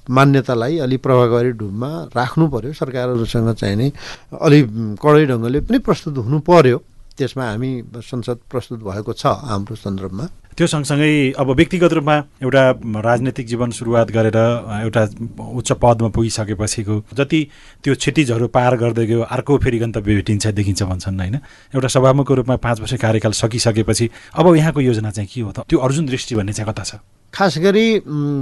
मान्यतालाई 0.10 0.78
अलि 0.86 0.98
प्रभावकारी 1.02 1.52
ढुममा 1.58 1.92
राख्नु 2.16 2.46
पर्यो। 2.54 2.74
सरकारहरूसँग 2.74 3.54
चाहिँ 3.58 3.76
नै 3.76 3.90
अलि 4.38 4.60
कडै 5.02 5.26
ढङ्गले 5.28 5.60
पनि 5.66 5.78
प्रस्तुत 5.82 6.18
हुनु 6.18 6.40
पर्यो। 6.46 6.78
त्यसमा 7.18 7.46
हामी 7.50 7.72
संसद 8.02 8.38
प्रस्तुत 8.50 8.80
भएको 8.86 9.14
छ 9.14 9.26
हाम्रो 9.50 9.76
सन्दर्भमा। 9.76 10.26
त्यो 10.58 10.68
सँगसँगै 10.68 11.32
अब 11.40 11.50
व्यक्तिगत 11.52 11.94
रूपमा 11.94 12.16
एउटा 12.44 12.64
राजनैतिक 13.02 13.46
जीवन 13.48 13.72
सुरुवात 13.72 14.12
गरेर 14.12 14.38
एउटा 14.84 15.04
उच्च 15.40 15.72
पदमा 15.72 16.10
पुगिसकेपछिको 16.16 16.96
जति 17.14 17.40
त्यो 17.84 17.96
क्षतिजहरू 17.96 18.48
पार 18.48 18.76
गर्दै 18.78 19.06
गयो 19.06 19.22
अर्को 19.22 19.58
फेरि 19.58 19.80
गन्तव्य 19.80 20.16
भेटिन्छ 20.16 20.48
देखिन्छ 20.48 20.84
भन्छन् 20.84 21.20
होइन? 21.20 21.36
एउटा 21.76 21.88
सभामुखको 21.88 22.34
रूपमा 22.36 22.56
पाँच 22.56 22.80
वर्ष 22.80 22.94
कार्यकाल 23.02 23.32
सकिसकेपछि 23.32 24.10
अब 24.36 24.56
यहाँको 24.56 24.82
योजना 24.82 25.12
चाहिँ 25.12 25.30
के 25.34 25.42
हो 25.42 25.52
त? 25.52 25.60
त्यो 25.70 25.80
अर्जुन 25.80 26.06
दृष्टि 26.06 26.36
भन्ने 26.36 26.54
चाहिँ 26.54 26.74
कता 26.74 26.84
छ? 26.84 26.96
खास 27.34 27.58
गरी 27.58 28.02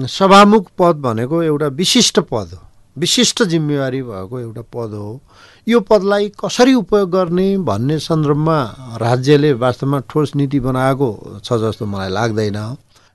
सभामुख 0.10 0.72
पद 0.78 0.96
भनेको 1.06 1.44
एउटा 1.44 1.68
विशिष्ट 1.68 2.20
पद 2.20 2.50
हो। 2.54 2.62
विशिष्ट 2.98 3.44
जिम्मेवारी 3.44 4.02
भएको 4.02 4.40
एउटा 4.40 4.62
पद 4.74 4.92
हो। 4.98 5.22
यो 5.70 5.80
पदलाई 5.86 6.32
कसरी 6.34 6.74
उपयोग 6.74 7.10
गर्ने 7.14 7.46
भन्ने 7.62 7.98
सन्दर्भमा 8.02 8.58
राज्यले 8.98 9.52
वास्तवमा 9.54 10.00
ठोस 10.10 10.32
नीति 10.36 10.60
बनाएको 10.66 11.10
छ 11.46 11.54
जस्तो 11.62 11.86
मलाई 11.86 12.10
लाग्दैन। 12.10 12.58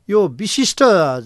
यो 0.09 0.21
विशिष्ट 0.39 0.83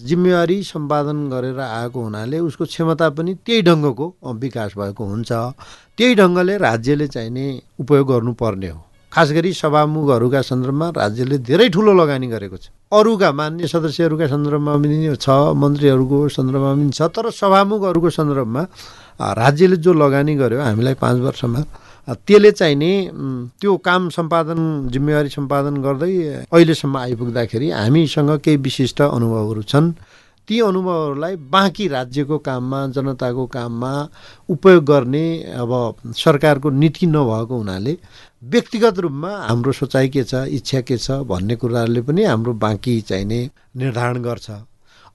जिम्मेवारी 0.08 0.62
सम्पादन 0.64 1.28
गरेर 1.28 1.60
आएको 1.60 1.98
हुनाले 2.00 2.38
उसको 2.48 2.64
क्षमता 2.64 3.08
पनि 3.12 3.34
त्यही 3.44 3.62
ढङ्गको 3.68 4.06
विकास 4.40 4.72
भएको 4.80 5.04
हुन्छ। 5.04 5.30
त्यही 5.98 6.14
ढङ्गले 6.16 6.56
राज्यले 6.64 7.06
चाहिने 7.12 7.46
उपयोग 7.76 8.08
गर्नुपर्ने 8.08 8.68
हो। 8.68 8.80
खास 9.12 9.28
गरी 9.32 9.52
सभामुखहरूका 9.52 10.40
सन्दर्भमा 10.48 10.88
राज्यले 10.96 11.38
धेरै 11.44 11.68
ठुलो 11.68 11.92
लगानी 11.92 12.26
गरेको 12.28 12.56
छ। 12.56 12.72
अरूका 12.88 13.28
मान्य 13.32 13.68
सदस्यहरूका 13.68 14.26
सन्दर्भमा 14.32 14.72
पनि 14.80 14.96
छ 15.20 15.28
मन्त्रीहरूको 15.60 16.18
सन्दर्भमा 16.28 16.72
पनि 16.72 16.90
छ 16.96 17.00
तर 17.12 17.30
सभामुखहरूको 17.36 18.10
सन्दर्भमा 18.16 18.62
राज्यले 19.20 19.76
जो 19.76 19.92
लगानी 19.94 20.34
गर्यो 20.36 20.60
हामीलाई 20.60 20.94
पाँच 21.02 21.18
वर्षमा 21.20 21.60
त्यसले 22.08 22.50
चाहिने 22.50 22.90
त्यो 23.60 23.76
काम 23.84 24.08
सम्पादन 24.10 24.60
जिम्मेवारी 24.92 25.28
सम्पादन 25.28 25.82
गर्दै 25.82 26.12
अहिलेसम्म 26.52 26.96
आइपुग्दाखेरि 26.98 27.70
हामीसँग 27.70 28.30
केही 28.44 28.56
विशिष्ट 28.56 29.02
अनुभवहरू 29.02 29.62
छन्। 29.62 29.92
ती 30.48 30.60
अनुभवहरूलाई 30.60 31.36
बाँकी 31.52 31.88
राज्यको 31.88 32.38
काममा 32.38 32.86
जनताको 32.96 33.46
काममा 33.46 33.92
उपयोग 34.48 34.84
गर्ने 34.84 35.26
अब 35.60 35.72
सरकारको 36.16 36.70
नीति 36.70 37.06
नभएको 37.06 37.56
हुनाले 37.56 37.96
व्यक्तिगत 38.44 38.98
रूपमा 38.98 39.30
हाम्रो 39.48 39.72
सोचाइ 39.72 40.08
के 40.08 40.24
छ 40.24 40.34
इच्छा 40.48 40.80
के 40.80 40.96
छ 40.96 41.20
भन्ने 41.28 41.56
कुराहरूले 41.56 42.02
पनि 42.08 42.24
हाम्रो 42.24 42.52
बाँकी 42.64 43.00
चाहिने 43.00 43.40
निर्धारण 43.76 44.22
गर्छ। 44.22 44.50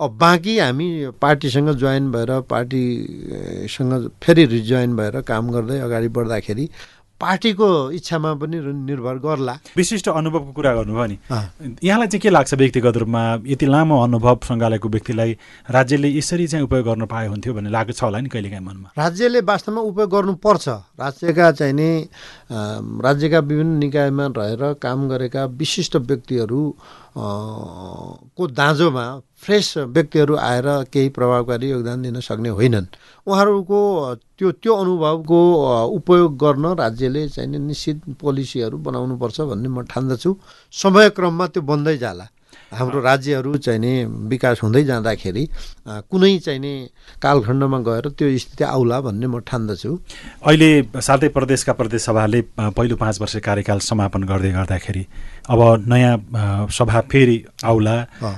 अब 0.02 0.18
बाँकी 0.18 0.58
हामी 0.60 0.88
पार्टीसँग 1.22 1.70
जोइन 1.78 2.12
भएर 2.12 2.40
पार्टीसँग 2.50 4.10
फेरि 4.24 4.46
रिजोइन 4.46 4.96
भएर 4.96 5.22
काम 5.22 5.52
गर्दै 5.52 5.80
अगाडि 5.80 6.08
बढ्दाखेरि 6.10 6.70
पार्टीको 7.22 7.68
इच्छामा 7.96 8.34
पनि 8.36 8.58
निर्भर 8.60 9.18
गर्ला। 9.24 9.54
विशिष्ट 9.78 10.08
अनुभवको 10.10 10.52
कुरा 10.52 10.74
गर्नुभयो 10.76 11.06
नि। 11.08 11.18
यहाँलाई 11.84 12.08
चाहिँ 12.08 12.20
के 12.20 12.30
लाग्छ 12.30 12.54
व्यक्तिगत 12.54 12.98
रूपमा? 12.98 13.22
यति 13.48 13.66
लामो 13.66 14.02
अनुभव 14.04 14.40
सङ्घालयको 14.44 14.90
व्यक्तिलाई 14.90 15.38
राज्यले 15.72 16.10
यसरी 16.18 16.48
चाहिँ 16.48 16.66
उपयोग 16.66 16.86
गर्नु 16.86 17.06
पाए 17.08 17.28
हुन्थ्यो 17.28 17.54
भन्ने 17.54 17.70
लागेको 17.72 17.94
छ 17.96 18.04
होला 18.04 18.20
नि 18.20 18.30
कहिलेकाहीँ 18.30 18.66
मनमा? 18.66 18.92
राज्यले 18.98 19.40
वास्तवमा 19.40 19.82
उपयोग 19.82 20.10
गर्नुपर्छ। 20.12 20.68
राज्यका 21.00 21.52
चाहिने 21.64 21.90
राज्यका 22.52 23.40
विभिन्न 23.40 23.78
निकायमा 23.78 24.26
रहेर 24.38 24.74
काम 24.84 25.08
गरेका 25.08 25.46
विशिष्ट 25.64 25.96
व्यक्तिहरू 25.96 26.62
को 27.16 28.48
दाँजोमा 28.52 29.06
फ्रेस 29.44 29.68
व्यक्तिहरू 29.92 30.36
आएर 30.40 30.68
केही 30.94 31.10
प्रभावकारी 31.12 31.70
योगदान 31.70 32.02
दिन 32.02 32.20
सक्ने 32.20 32.50
होइनन्। 32.50 32.88
उहाँहरूको 33.28 33.80
त्यो 34.40 34.52
त्यो 34.64 34.74
अनुभवको 34.74 35.40
उपयोग 36.00 36.38
गर्न 36.40 36.66
राज्यले 36.80 37.28
चाहिँ 37.30 37.60
निश्चित 37.60 37.98
पोलिसीहरू 38.22 38.78
बनाउनुपर्छ 38.88 39.42
भन्ने 39.52 39.70
म 39.70 39.84
ठान्दछु। 39.84 40.32
समयक्रममा 40.74 41.46
त्यो 41.48 41.62
बन्दै 41.62 41.98
जाला। 41.98 42.28
हाम्रो 42.74 43.00
राज्यहरू 43.02 43.58
चाहिने 43.58 43.94
विकास 44.34 44.62
हुँदै 44.64 44.84
जाँदाखेरि 44.84 45.44
कुनै 46.10 46.38
चाहिने 46.40 46.74
कालखण्डमा 47.22 47.80
गएर 47.86 48.06
त्यो 48.18 48.28
स्थिति 48.38 48.64
आउला 48.66 49.00
भन्ने 49.06 49.28
म 49.30 49.40
ठान्दछु। 49.46 49.92
अहिले 50.42 50.70
साथै 50.98 51.30
प्रदेशका 51.30 51.74
प्रदेश 51.74 52.02
सभाले 52.02 52.42
पहिलो 52.74 52.96
पाँच 52.98 53.22
वर्ष 53.22 53.36
कार्यकाल 53.46 53.80
समापन 53.80 54.24
गर्दै 54.26 54.52
गर्दाखेरि 54.58 55.04
अब 55.50 55.84
नयाँ 55.88 56.68
सभा 56.72 57.00
फेरि 57.12 57.44
आउला 57.66 57.96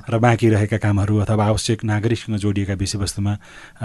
र 0.10 0.18
बाँकी 0.18 0.50
रहेका 0.50 0.78
कामहरू 0.78 1.18
अथवा 1.22 1.46
आवश्यक 1.46 1.84
नागरिकसँग 1.86 2.38
जोडिएका 2.38 2.74
विषयवस्तुमा 2.74 3.34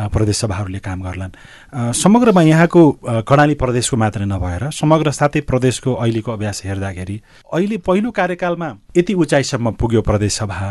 प्रदेश 0.09 0.37
सभाहरूले 0.37 0.79
काम 0.81 1.03
गर्लान्। 1.03 1.93
समग्रमा 1.93 2.43
यहाँको 2.43 2.91
कर्णाली 3.29 3.55
प्रदेशको 3.61 3.97
मात्र 3.97 4.25
नभएर 4.25 4.71
समग्र 4.73 5.11
साथै 5.13 5.41
प्रदेशको 5.45 5.95
अहिलेको 5.95 6.33
अभ्यास 6.33 6.63
हेर्दाखेरि 6.65 7.21
अहिले 7.53 7.77
पहिलो 7.85 8.11
कार्यकालमा 8.11 8.69
यति 8.97 9.15
उचाइसम्म 9.15 9.73
पुग्यो 9.77 10.03
प्रदेश 10.03 10.33
सभा। 10.33 10.71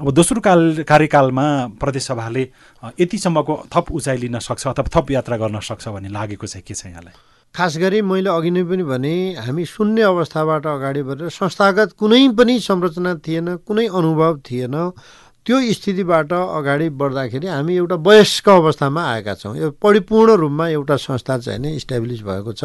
अब 0.00 0.10
दोस्रो 0.14 0.40
काल 0.40 0.84
कार्यकालमा 0.88 1.44
प्रदेशसभाले 1.80 2.48
यतिसम्मको 3.00 3.54
थप 3.74 3.90
उचाइ 3.90 4.16
लिन 4.16 4.38
सक्छ 4.38 4.66
अथवा 4.66 4.84
थप 4.94 5.10
यात्रा 5.10 5.36
गर्न 5.36 5.60
सक्छ 5.60 5.88
भन्ने 5.88 6.08
लागेको 6.08 6.46
चाहिँ 6.46 6.62
के 6.62 6.74
छ 6.74 6.86
यहाँलाई? 6.86 7.14
खास 7.54 7.76
गरी 7.78 8.00
मैले 8.02 8.30
अघि 8.30 8.50
नै 8.50 8.62
पनि 8.64 8.82
भने 8.84 9.14
हामी 9.44 9.64
शून्य 9.66 10.02
अवस्थाबाट 10.02 10.66
अगाडि 10.66 11.02
बढेर 11.02 11.28
संस्थागत 11.32 11.92
कुनै 11.98 12.22
पनि 12.38 12.54
संरचना 12.60 13.14
थिएन 13.24 13.56
कुनै 13.66 13.86
अनुभव 13.90 14.38
थिएन 14.46 14.76
त्यो 15.46 15.56
स्थितिबाट 15.72 16.32
अगाडि 16.32 16.88
बढ्दाखेरि 17.00 17.46
हामी 17.46 17.74
एउटा 17.76 17.96
वयस्क 18.04 18.48
अवस्थामा 18.48 19.02
आएका 19.12 19.34
छौँ। 19.34 19.56
यो 19.56 19.70
परिपूर्ण 19.80 20.36
रूपमा 20.36 20.68
एउटा 20.68 20.96
संस्था 20.96 21.38
चाहिँ 21.38 21.60
नै 21.60 21.72
इस्टाब्लिस 21.80 22.20
भएको 22.22 22.52
छ। 22.52 22.64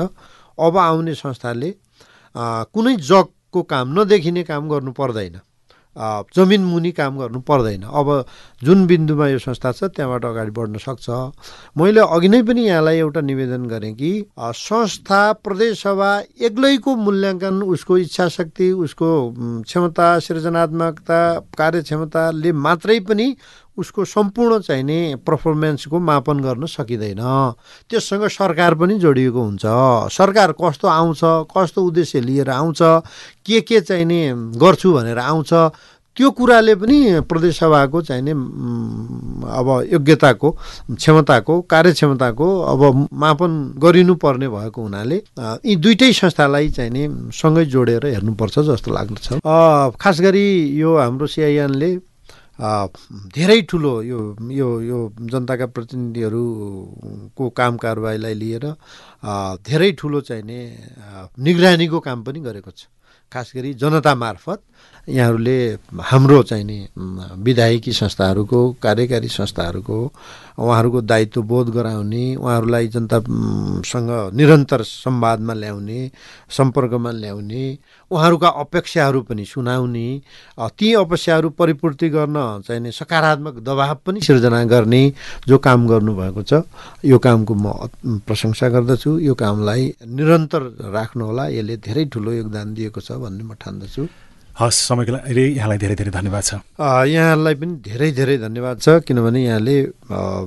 अब 0.57 0.77
आउने 0.77 1.13
संस्थाले 1.15 1.69
कुनै 2.75 2.95
जगको 3.01 3.61
काम 3.63 3.87
नदेखिने 3.99 4.43
काम 4.43 4.69
गर्नु 4.69 4.91
पर्दैन। 4.91 5.39
जमिन 5.95 6.61
मुनि 6.65 6.91
काम 6.91 7.17
गर्नु 7.17 7.39
पर्दैन। 7.41 7.83
अब 7.85 8.25
जुन 8.63 8.85
बिन्दुमा 8.87 9.27
यो 9.27 9.39
संस्था 9.39 9.71
छ 9.71 9.83
त्यहाँबाट 9.93 10.25
अगाडि 10.25 10.51
बढ्न 10.51 10.77
सक्छ। 10.77 11.09
मैले 11.77 12.01
अघि 12.01 12.27
नै 12.27 12.41
पनि 12.43 12.61
यहाँलाई 12.67 12.97
एउटा 12.97 13.21
निवेदन 13.21 13.65
गरेँ 13.69 13.93
कि 13.93 14.11
संस्था 14.39 15.21
प्रदेशसभा 15.45 16.11
एक्लैको 16.41 16.95
मूल्याङ्कन 16.95 17.61
उसको 17.63 17.97
इच्छा 17.97 18.27
शक्ति 18.29 18.71
उसको 18.73 19.09
क्षमता 19.63 20.07
सृजनात्मकता 20.19 21.21
कार्यक्षमताले 21.57 22.51
मात्रै 22.51 22.99
पनि 23.09 23.27
उसको 23.77 24.05
सम्पूर्ण 24.05 24.59
चाहिने 24.59 25.15
पर्फर्मेन्सको 25.27 25.99
मापन 25.99 26.39
गर्न 26.39 26.65
सकिँदैन। 26.65 27.21
त्यससँग 27.89 28.27
सरकार 28.29 28.75
पनि 28.75 28.99
जोडिएको 28.99 29.41
हुन्छ। 29.41 29.65
सरकार 30.13 30.51
कस्तो 30.61 30.87
आउँछ 30.87 31.21
कस्तो 31.57 31.83
उद्देश्य 31.83 32.21
लिएर 32.21 32.49
आउँछ 32.49 32.79
के 33.45 33.61
के 33.61 33.81
चाहिने 33.81 34.21
गर्छु 34.61 34.93
भनेर 34.93 35.19
आउँछ 35.19 35.53
त्यो 36.17 36.29
कुराले 36.29 36.75
पनि 36.77 37.21
प्रदेशसभाको 37.25 38.01
चाहिने 38.01 38.31
अब 38.31 39.67
योग्यताको 39.91 40.49
क्षमताको 40.93 41.61
कार्यक्षमताको 41.65 42.47
अब 42.61 43.09
मापन 43.13 43.51
गरिनुपर्ने 43.81 44.49
भएको 44.49 44.81
हुनाले 44.81 45.15
यी 45.65 45.75
दुइटै 45.75 46.11
संस्थालाई 46.13 46.69
चाहिने 46.69 47.09
सँगै 47.33 47.65
जोडेर 47.65 48.05
हेर्नुपर्छ 48.05 48.59
जस्तो 48.59 48.93
लाग्दछ। 48.93 49.27
खास 49.97 50.21
गरी 50.21 50.45
यो 50.77 50.97
हाम्रो 50.97 51.27
सिआइएनले 51.27 51.97
धेरै 52.59 53.61
ठुलो 53.61 54.01
यो 54.01 54.19
यो 54.51 54.69
यो 54.81 54.99
जनताका 55.21 55.65
प्रतिनिधिहरूको 55.65 57.49
काम 57.49 57.77
कारवाहीलाई 57.77 58.33
लिएर 58.33 58.65
धेरै 59.65 59.91
ठुलो 59.91 60.21
चाहिने 60.21 60.59
निगरानीको 61.39 61.99
काम 61.99 62.23
पनि 62.23 62.39
गरेको 62.39 62.71
छ। 62.71 62.85
खास 63.31 63.51
गरी 63.55 63.73
जनता 63.73 64.13
मार्फत 64.15 64.61
यहाँहरूले 65.09 65.57
हाम्रो 66.01 66.43
चाहिने 66.43 66.77
विधायकी 67.41 67.91
संस्थाहरूको 67.91 68.59
कार्यकारी 68.83 69.27
संस्थाहरूको 69.27 69.97
उहाँहरूको 70.57 71.01
दायित्व 71.01 71.41
बोध 71.43 71.69
गराउने 71.75 72.23
उहाँहरूलाई 72.35 72.87
जनतासँग 72.87 74.09
निरन्तर 74.35 74.81
संवादमा 74.83 75.53
ल्याउने 75.53 75.99
सम्पर्कमा 76.49 77.11
ल्याउने 77.11 77.63
उहाँहरूका 78.11 78.49
अपेक्षाहरू 78.61 79.21
पनि 79.25 79.45
सुनाउने 79.45 80.07
ती 80.77 80.93
अपेक्षाहरू 80.93 81.49
परिपूर्ति 81.57 82.09
गर्न 82.09 82.37
चाहिने 82.67 82.91
सकारात्मक 82.91 83.55
दबाव 83.65 83.97
पनि 84.05 84.21
सिर्जना 84.21 84.63
गर्ने 84.65 85.03
जो 85.47 85.57
काम 85.57 85.87
गर्नुभएको 85.87 86.43
छ 86.43 86.63
यो 87.05 87.17
कामको 87.19 87.53
म 87.53 87.65
प्रशंसा 88.27 88.69
गर्दछु। 88.69 89.11
यो 89.19 89.33
कामलाई 89.33 89.93
निरन्तर 90.07 90.61
राख्नुहोला। 90.93 91.47
यसले 91.49 91.75
धेरै 91.77 92.05
ठुलो 92.13 92.31
योगदान 92.33 92.73
दिएको 92.73 93.01
छ 93.01 93.11
भन्ने 93.17 93.43
म 93.43 93.53
ठान्दछु। 93.57 94.03
हस् 94.53 94.79
समयको 94.87 95.11
लागि 95.11 95.43
यहाँलाई 95.57 95.77
धेरै 95.81 95.95
धेरै 95.97 96.11
धन्यवाद 96.13 96.43
छ। 96.45 96.51
यहाँलाई 97.09 97.55
पनि 97.57 97.73
धेरै 97.81 98.09
धेरै 98.13 98.37
धन्यवाद 98.37 98.77
छ 98.77 99.01
किनभने 99.01 99.41
यहाँले 99.49 99.77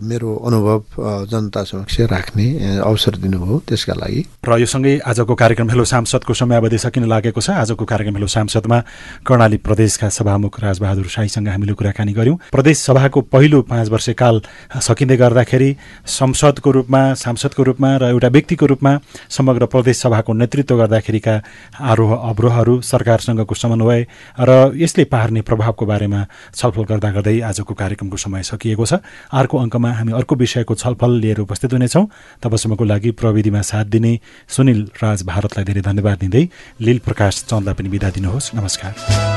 मेरो 0.07 0.31
अनुभव 0.47 0.79
जनता 1.27 1.61
समक्ष 1.67 1.97
राख्ने 2.07 2.47
अवसर 2.87 3.15
दिनुभयो 3.19 3.57
त्यसका 3.67 3.95
लागि। 3.99 4.21
र 4.47 4.51
यो 4.63 4.67
सँगै 4.71 5.03
आजको 5.11 5.35
कार्यक्रम 5.35 5.69
हेलो 5.75 5.85
सांसदको 5.91 6.33
समयावधि 6.39 6.79
सकिन 6.79 7.05
लागेको 7.11 7.41
छ। 7.43 7.51
आजको 7.67 7.83
कार्यक्रम 7.83 8.15
हेलो 8.15 8.31
सांसदमा 8.31 8.79
कर्णाली 9.27 9.59
प्रदेशका 9.67 10.09
सभामुख 10.09 10.55
राजबहादुर 10.63 11.07
शाहीसँग 11.11 11.49
हामीले 11.51 11.75
कुराकानी 11.75 12.13
गऱ्यौँ। 12.15 12.39
प्रदेश 12.55 12.79
सभाको 12.87 13.21
पहिलो 13.27 13.63
पाँच 13.67 13.89
वर्ष 13.91 14.09
काल 14.15 14.37
सकिँदै 14.87 15.17
गर्दाखेरि 15.19 15.71
संसदको 16.07 16.71
रूपमा 16.71 17.03
सांसदको 17.27 17.63
रूपमा 17.75 17.91
र 17.97 18.15
एउटा 18.15 18.29
व्यक्तिको 18.31 18.67
रूपमा 18.71 18.93
समग्र 19.35 19.67
प्रदेश 19.67 19.97
सभाको 19.99 20.33
नेतृत्व 20.33 20.75
गर्दाखेरिका 20.79 21.35
आरोह 21.91 22.15
अवरोहहरू 22.15 22.81
सरकारसँगको 22.87 23.55
समन्वय 23.57 23.96
र 24.41 24.51
यसले 24.77 25.05
पार्ने 25.07 25.41
प्रभावको 25.41 25.87
बारेमा 25.87 26.21
छलफल 26.53 26.85
गर्दा 26.85 27.11
गर्दै 27.11 27.41
आजको 27.41 27.75
कार्यक्रमको 27.75 28.17
समय 28.17 28.43
सकिएको 28.43 28.85
छ। 28.85 29.01
अर्को 29.33 29.57
अङ्कमा 29.59 29.91
हामी 29.93 30.13
अर्को 30.13 30.35
विषयको 30.35 30.75
छलफल 30.75 31.11
लिएर 31.23 31.41
उपस्थित 31.41 31.73
हुनेछौँ। 31.73 32.07
तबसम्मको 32.43 32.85
लागि 32.85 33.11
प्रविधिमा 33.15 33.61
साथ 33.63 33.85
दिने 33.85 34.13
सुनिल 34.49 34.81
राज 35.03 35.23
भारतलाई 35.23 35.65
धेरै 35.65 35.83
धन्यवाद 35.83 36.19
दिँदै 36.19 36.45
लील 36.81 36.99
प्रकाश 36.99 37.45
चन्दलाई 37.49 37.75
पनि 37.75 37.89
बिदा 37.89 38.11
दिनुहोस्। 38.11 38.55
नमस्कार। 38.55 39.36